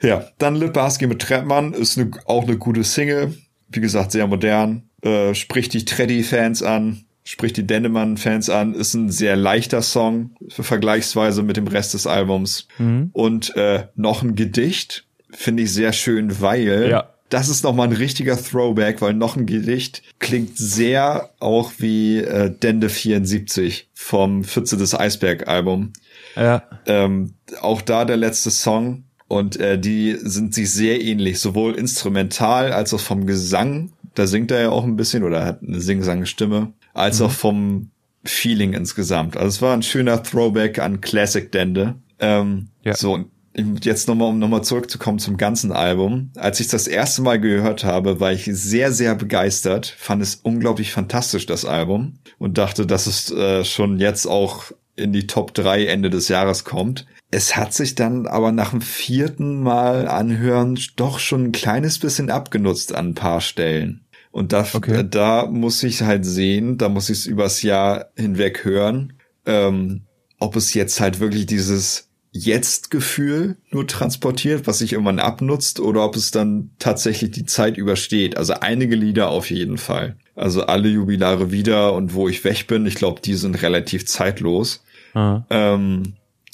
[0.00, 3.36] Ja, dann Litbarski mit Treppmann ist ne, auch eine gute Single.
[3.68, 4.88] Wie gesagt, sehr modern.
[5.02, 8.74] Äh, spricht die Treddy-Fans an, spricht die Dendemann-Fans an.
[8.74, 12.68] Ist ein sehr leichter Song, vergleichsweise mit dem Rest des Albums.
[12.78, 13.10] Mhm.
[13.12, 17.94] Und äh, noch ein Gedicht, finde ich sehr schön, weil ja das ist nochmal ein
[17.94, 24.76] richtiger Throwback, weil noch ein Gedicht klingt sehr auch wie äh, Dende 74 vom Pfütze
[24.76, 25.92] des Eisberg Album.
[26.36, 26.62] Ja.
[26.86, 32.72] Ähm, auch da der letzte Song und äh, die sind sich sehr ähnlich, sowohl instrumental
[32.72, 33.92] als auch vom Gesang.
[34.14, 37.26] Da singt er ja auch ein bisschen oder hat eine Sing-Sang-Stimme, als mhm.
[37.26, 37.90] auch vom
[38.24, 39.36] Feeling insgesamt.
[39.36, 41.96] Also es war ein schöner Throwback an Classic Dende.
[42.18, 42.94] Ähm, ja.
[42.94, 46.30] So, jetzt nochmal, um nochmal zurückzukommen zum ganzen Album.
[46.36, 50.92] Als ich das erste Mal gehört habe, war ich sehr, sehr begeistert, fand es unglaublich
[50.92, 55.86] fantastisch, das Album, und dachte, dass es äh, schon jetzt auch in die Top 3
[55.86, 57.06] Ende des Jahres kommt.
[57.30, 62.30] Es hat sich dann aber nach dem vierten Mal anhören doch schon ein kleines bisschen
[62.30, 64.04] abgenutzt an ein paar Stellen.
[64.30, 65.04] Und da, okay.
[65.08, 69.14] da muss ich halt sehen, da muss ich es übers Jahr hinweg hören,
[69.46, 70.02] ähm,
[70.38, 72.07] ob es jetzt halt wirklich dieses
[72.38, 78.36] Jetzt-Gefühl nur transportiert, was sich irgendwann abnutzt, oder ob es dann tatsächlich die Zeit übersteht.
[78.36, 80.16] Also einige Lieder auf jeden Fall.
[80.34, 84.84] Also alle Jubilare wieder und wo ich weg bin, ich glaube, die sind relativ zeitlos.
[85.14, 85.44] Mhm.
[85.50, 86.02] Ähm,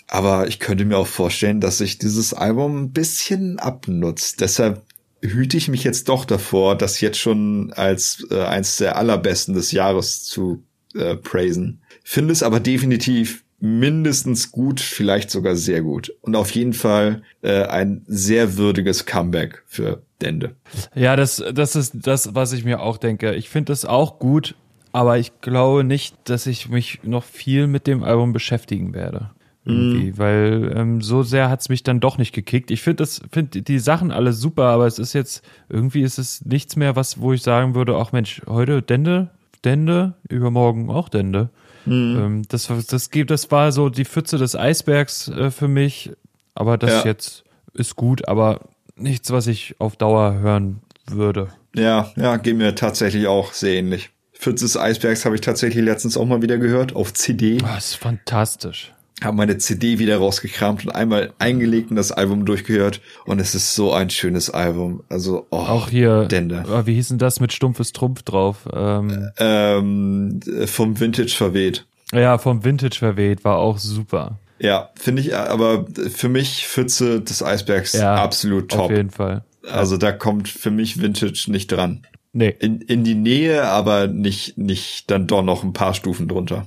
[0.08, 4.40] aber ich könnte mir auch vorstellen, dass sich dieses Album ein bisschen abnutzt.
[4.40, 4.82] Deshalb
[5.20, 9.72] hüte ich mich jetzt doch davor, das jetzt schon als äh, eins der allerbesten des
[9.72, 10.62] Jahres zu
[10.94, 11.80] äh, praisen.
[12.02, 16.12] Finde es aber definitiv mindestens gut, vielleicht sogar sehr gut.
[16.20, 20.54] Und auf jeden Fall äh, ein sehr würdiges Comeback für Dende.
[20.94, 23.34] Ja, das, das ist das, was ich mir auch denke.
[23.34, 24.54] Ich finde das auch gut,
[24.92, 29.30] aber ich glaube nicht, dass ich mich noch viel mit dem Album beschäftigen werde.
[29.64, 30.18] Irgendwie, mm.
[30.18, 32.70] weil ähm, so sehr hat's mich dann doch nicht gekickt.
[32.70, 36.44] Ich finde das, finde die Sachen alle super, aber es ist jetzt, irgendwie ist es
[36.44, 39.30] nichts mehr, was, wo ich sagen würde, ach Mensch, heute Dende,
[39.64, 41.48] Dende, übermorgen auch Dende.
[41.86, 42.16] Mhm.
[42.18, 46.10] Ähm, das, das, gibt, das war so die Pfütze des Eisbergs äh, für mich.
[46.54, 47.04] Aber das ja.
[47.04, 48.60] jetzt ist gut, aber
[48.96, 51.48] nichts, was ich auf Dauer hören würde.
[51.74, 54.10] Ja, ja, geht mir tatsächlich auch sehr ähnlich.
[54.32, 57.58] Pfütze des Eisbergs habe ich tatsächlich letztens auch mal wieder gehört auf CD.
[57.58, 58.92] Das ist fantastisch
[59.24, 63.74] habe meine CD wieder rausgekramt und einmal eingelegt und das Album durchgehört und es ist
[63.74, 65.02] so ein schönes Album.
[65.08, 66.26] Also oh, auch hier.
[66.26, 66.64] Dende.
[66.68, 68.68] Oh, wie hieß denn das mit stumpfes Trumpf drauf?
[68.72, 71.86] Ähm, ähm, vom Vintage verweht.
[72.12, 74.38] Ja, vom Vintage verweht war auch super.
[74.58, 78.82] Ja, finde ich, aber für mich Pfütze des Eisbergs ja, absolut top.
[78.82, 79.44] Auf jeden Fall.
[79.68, 82.06] Also da kommt für mich Vintage nicht dran.
[82.32, 82.54] Nee.
[82.58, 86.66] In, in die Nähe, aber nicht, nicht dann doch noch ein paar Stufen drunter.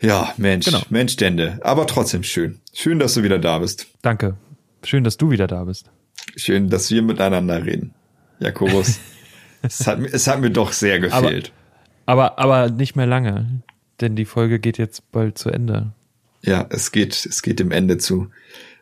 [0.00, 0.82] Ja, Mensch, genau.
[0.90, 1.58] Mensch, Dende.
[1.62, 2.60] Aber trotzdem schön.
[2.72, 3.86] Schön, dass du wieder da bist.
[4.02, 4.36] Danke.
[4.82, 5.90] Schön, dass du wieder da bist.
[6.36, 7.94] Schön, dass wir miteinander reden.
[8.38, 9.00] Jakobus.
[9.62, 11.52] es, hat, es hat mir doch sehr gefehlt.
[12.04, 13.62] Aber, aber, aber nicht mehr lange.
[14.00, 15.92] Denn die Folge geht jetzt bald zu Ende.
[16.42, 18.28] Ja, es geht, es geht dem Ende zu.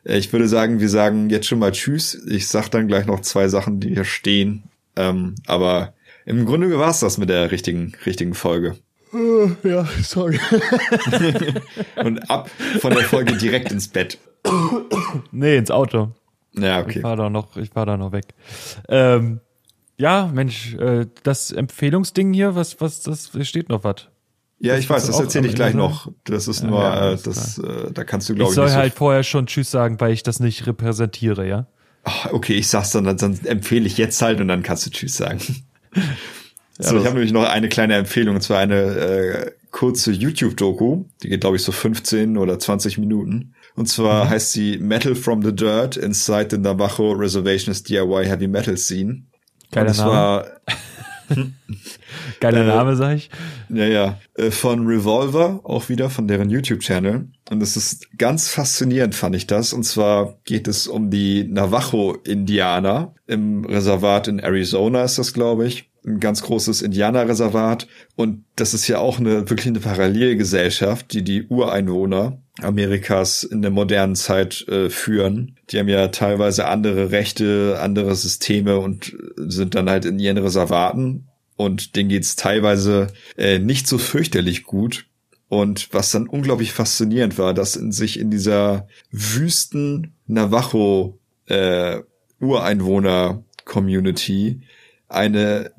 [0.05, 2.15] Äh, ich würde sagen, wir sagen jetzt schon mal Tschüss.
[2.27, 4.65] Ich sag dann gleich noch zwei Sachen, die hier stehen.
[4.97, 5.95] Ähm, aber
[6.27, 8.77] im Grunde war es das mit der richtigen, richtigen Folge.
[9.15, 10.41] Uh, ja, sorry.
[11.97, 12.51] Und ab
[12.81, 14.19] von der Folge direkt ins Bett.
[15.31, 16.11] Nee, ins Auto.
[16.57, 16.97] Ja, okay.
[16.97, 18.27] Ich fahr da noch, ich fahr da noch weg.
[18.89, 19.41] Ähm,
[19.97, 24.09] ja, Mensch, äh, das Empfehlungsding hier, was, was, das steht noch was.
[24.59, 26.11] Ja, ich weiß, das erzähle ich gleich noch.
[26.25, 28.53] Das ist nur, ja, äh, das, äh, da kannst du glaube ich.
[28.53, 31.67] Ich soll halt so vorher schon Tschüss sagen, weil ich das nicht repräsentiere, ja.
[32.05, 35.17] Ach, okay, ich sag's dann, dann empfehle ich jetzt halt und dann kannst du Tschüss
[35.17, 35.41] sagen.
[36.79, 41.05] Ja, so, ich habe nämlich noch eine kleine Empfehlung, und zwar eine äh, kurze YouTube-Doku,
[41.23, 43.55] die geht, glaube ich, so 15 oder 20 Minuten.
[43.77, 44.31] Und zwar mhm.
[44.31, 49.25] heißt sie Metal from the Dirt Inside the Navajo Reservation's DIY Heavy Metal Scene.
[49.73, 50.11] Geiler und Name.
[50.11, 50.47] War,
[52.41, 53.31] Geiler äh, Name, sag ich.
[53.69, 54.21] Ja, ja.
[54.35, 57.29] Äh, von Revolver, auch wieder von deren YouTube-Channel.
[57.51, 59.73] Und es ist ganz faszinierend, fand ich das.
[59.73, 65.91] Und zwar geht es um die Navajo-Indianer im Reservat in Arizona ist das, glaube ich
[66.07, 67.87] ein ganz großes Indianerreservat
[68.17, 73.71] und das ist ja auch eine wirklich eine Parallelgesellschaft, die die Ureinwohner Amerikas in der
[73.71, 75.57] modernen Zeit äh, führen.
[75.71, 81.29] Die haben ja teilweise andere Rechte, andere Systeme und sind dann halt in ihren Reservaten
[81.57, 85.07] und denen geht's teilweise äh, nicht so fürchterlich gut.
[85.49, 92.01] Und was dann unglaublich faszinierend war, dass in sich in dieser wüsten Navajo äh,
[92.41, 94.63] Ureinwohner Community
[95.15, 95.73] eine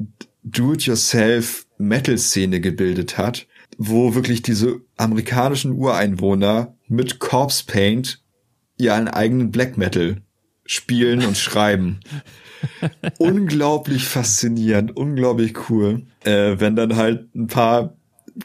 [0.44, 8.22] Do-it-yourself Metal-Szene gebildet hat, wo wirklich diese amerikanischen Ureinwohner mit Corpse Paint
[8.78, 10.22] ihren eigenen Black Metal
[10.66, 12.00] spielen und schreiben.
[13.20, 17.98] unglaublich faszinierend, unglaublich cool, äh, wenn dann halt ein paar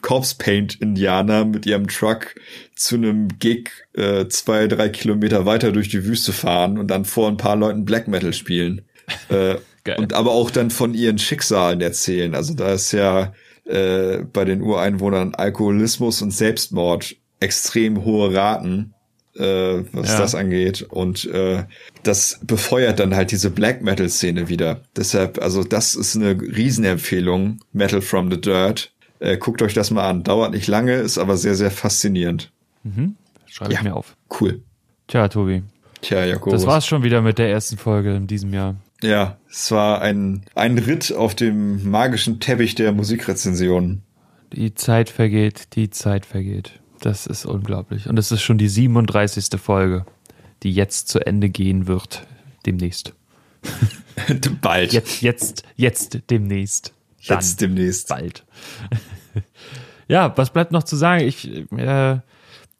[0.03, 2.35] Corpse Paint Indianer mit ihrem Truck
[2.77, 7.29] zu einem Gig äh, zwei, drei Kilometer weiter durch die Wüste fahren und dann vor
[7.29, 8.83] ein paar Leuten Black Metal spielen.
[9.29, 9.57] Äh,
[9.91, 9.99] Geil.
[9.99, 12.35] Und aber auch dann von ihren Schicksalen erzählen.
[12.35, 13.33] Also da ist ja
[13.65, 18.95] äh, bei den Ureinwohnern Alkoholismus und Selbstmord extrem hohe Raten,
[19.37, 20.19] äh, was ja.
[20.19, 20.83] das angeht.
[20.83, 21.65] Und äh,
[22.03, 24.83] das befeuert dann halt diese Black Metal-Szene wieder.
[24.97, 28.93] Deshalb, also das ist eine Riesenempfehlung, Metal from the Dirt.
[29.19, 30.23] Äh, guckt euch das mal an.
[30.23, 32.51] Dauert nicht lange, ist aber sehr, sehr faszinierend.
[32.85, 33.17] Mhm.
[33.47, 34.17] Schreibe ich mir auf.
[34.41, 34.63] Cool.
[35.09, 35.63] Tja, Tobi.
[36.01, 36.53] Tja, Jakob.
[36.53, 38.77] Das war's schon wieder mit der ersten Folge in diesem Jahr.
[39.03, 44.03] Ja, es war ein, ein Ritt auf dem magischen Teppich der Musikrezension.
[44.53, 46.81] Die Zeit vergeht, die Zeit vergeht.
[47.01, 48.09] Das ist unglaublich.
[48.09, 49.59] Und es ist schon die 37.
[49.59, 50.05] Folge,
[50.63, 52.27] die jetzt zu Ende gehen wird.
[52.67, 53.15] Demnächst.
[54.61, 54.93] bald.
[54.93, 56.93] Jetzt, jetzt, jetzt demnächst.
[57.27, 58.09] Dann jetzt demnächst.
[58.09, 58.45] Bald.
[60.09, 61.25] ja, was bleibt noch zu sagen?
[61.25, 62.19] Ich, äh,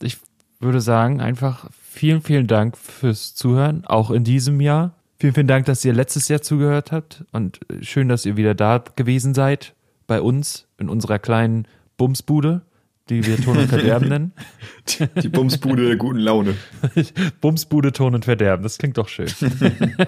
[0.03, 0.19] ich
[0.59, 4.95] würde sagen, einfach vielen, vielen Dank fürs Zuhören, auch in diesem Jahr.
[5.21, 8.83] Vielen, vielen Dank, dass ihr letztes Jahr zugehört habt und schön, dass ihr wieder da
[8.97, 9.75] gewesen seid
[10.07, 11.69] bei uns in unserer kleinen
[11.99, 12.63] Bumsbude,
[13.11, 14.33] die wir Ton und Verderben nennen.
[15.23, 16.55] Die Bumsbude der guten Laune.
[17.43, 19.29] Bumsbude, Ton und Verderben, das klingt doch schön.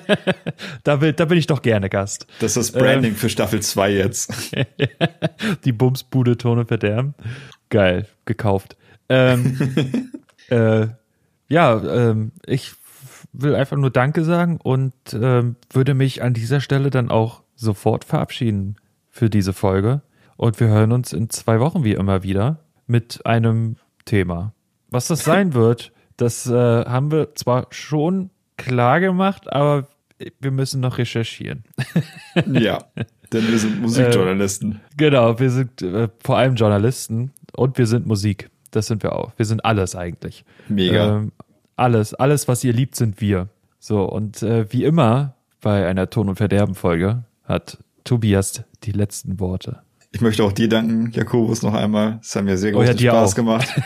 [0.83, 2.27] da, will, da bin ich doch gerne Gast.
[2.41, 4.33] Das ist das Branding ähm, für Staffel 2 jetzt.
[5.67, 7.13] die Bumsbude, Ton und Verderben.
[7.69, 8.79] Geil, gekauft.
[9.11, 10.09] Ähm,
[10.49, 10.87] äh,
[11.49, 12.73] ja, ähm, ich
[13.33, 18.05] will einfach nur Danke sagen und ähm, würde mich an dieser Stelle dann auch sofort
[18.05, 18.77] verabschieden
[19.09, 20.03] für diese Folge.
[20.37, 24.53] Und wir hören uns in zwei Wochen wie immer wieder mit einem Thema.
[24.91, 29.89] Was das sein wird, das äh, haben wir zwar schon klar gemacht, aber
[30.41, 31.65] wir müssen noch recherchieren.
[32.53, 32.85] ja,
[33.33, 34.73] denn wir sind Musikjournalisten.
[34.73, 38.51] Äh, genau, wir sind äh, vor allem Journalisten und wir sind Musik.
[38.71, 39.33] Das sind wir auch.
[39.37, 40.45] Wir sind alles eigentlich.
[40.69, 41.19] Mega.
[41.19, 41.33] Ähm,
[41.77, 43.49] alles, alles, was ihr liebt, sind wir.
[43.79, 49.83] So, und äh, wie immer bei einer Ton- und Verderben-Folge hat Tobias die letzten Worte.
[50.13, 52.19] Ich möchte auch dir danken, Jakobus, noch einmal.
[52.23, 53.37] Es hat mir sehr großen oh ja, Spaß auch.
[53.37, 53.81] gemacht.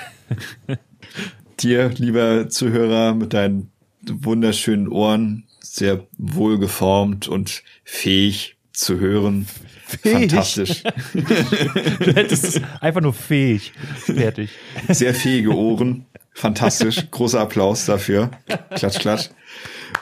[1.61, 3.71] dir, lieber Zuhörer, mit deinen
[4.03, 9.47] wunderschönen Ohren, sehr wohlgeformt und fähig zu hören.
[9.87, 10.31] Fähig.
[10.31, 10.83] Fantastisch.
[11.15, 13.73] du hättest einfach nur fähig.
[13.95, 14.51] Fertig.
[14.89, 16.07] Sehr fähige Ohren.
[16.37, 17.07] Fantastisch.
[17.11, 18.31] Großer Applaus dafür.
[18.75, 19.31] Klatsch, klatsch.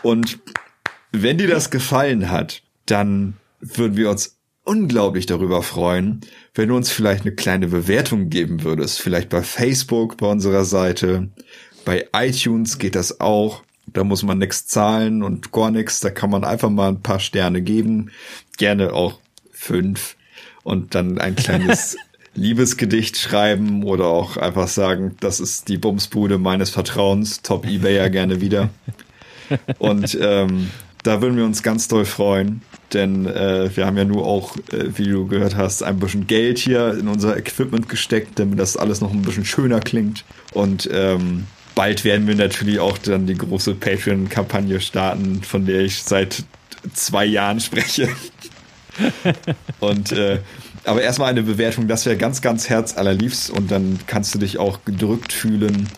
[0.02, 0.40] Und
[1.12, 6.90] wenn dir das gefallen hat, dann würden wir uns unglaublich darüber freuen, wenn du uns
[6.90, 9.00] vielleicht eine kleine Bewertung geben würdest.
[9.00, 11.28] Vielleicht bei Facebook, bei unserer Seite.
[11.84, 13.62] Bei iTunes geht das auch.
[13.86, 16.00] Da muss man nichts zahlen und gar nichts.
[16.00, 18.10] Da kann man einfach mal ein paar Sterne geben.
[18.56, 19.20] Gerne auch
[19.52, 20.16] fünf.
[20.64, 21.96] Und dann ein kleines
[22.34, 28.08] Liebesgedicht schreiben oder auch einfach sagen, das ist die Bumsbude meines Vertrauens, Top eBay ja
[28.08, 28.70] gerne wieder.
[29.78, 30.70] Und ähm,
[31.02, 32.62] da würden wir uns ganz doll freuen,
[32.92, 36.58] denn äh, wir haben ja nur auch, äh, wie du gehört hast, ein bisschen Geld
[36.58, 40.24] hier in unser Equipment gesteckt, damit das alles noch ein bisschen schöner klingt.
[40.54, 46.02] Und ähm, bald werden wir natürlich auch dann die große Patreon-Kampagne starten, von der ich
[46.02, 46.42] seit
[46.94, 48.08] zwei Jahren spreche.
[49.80, 50.38] Und äh,
[50.84, 54.84] aber erstmal eine Bewertung, das wäre ganz, ganz herzallerliebst und dann kannst du dich auch
[54.84, 55.88] gedrückt fühlen.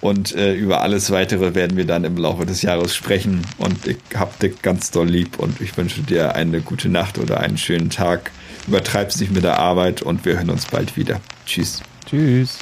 [0.00, 3.42] Und äh, über alles weitere werden wir dann im Laufe des Jahres sprechen.
[3.58, 7.40] Und ich hab dich ganz doll lieb und ich wünsche dir eine gute Nacht oder
[7.40, 8.30] einen schönen Tag.
[8.68, 11.20] Übertreib's nicht mit der Arbeit und wir hören uns bald wieder.
[11.46, 11.82] Tschüss.
[12.06, 12.58] Tschüss.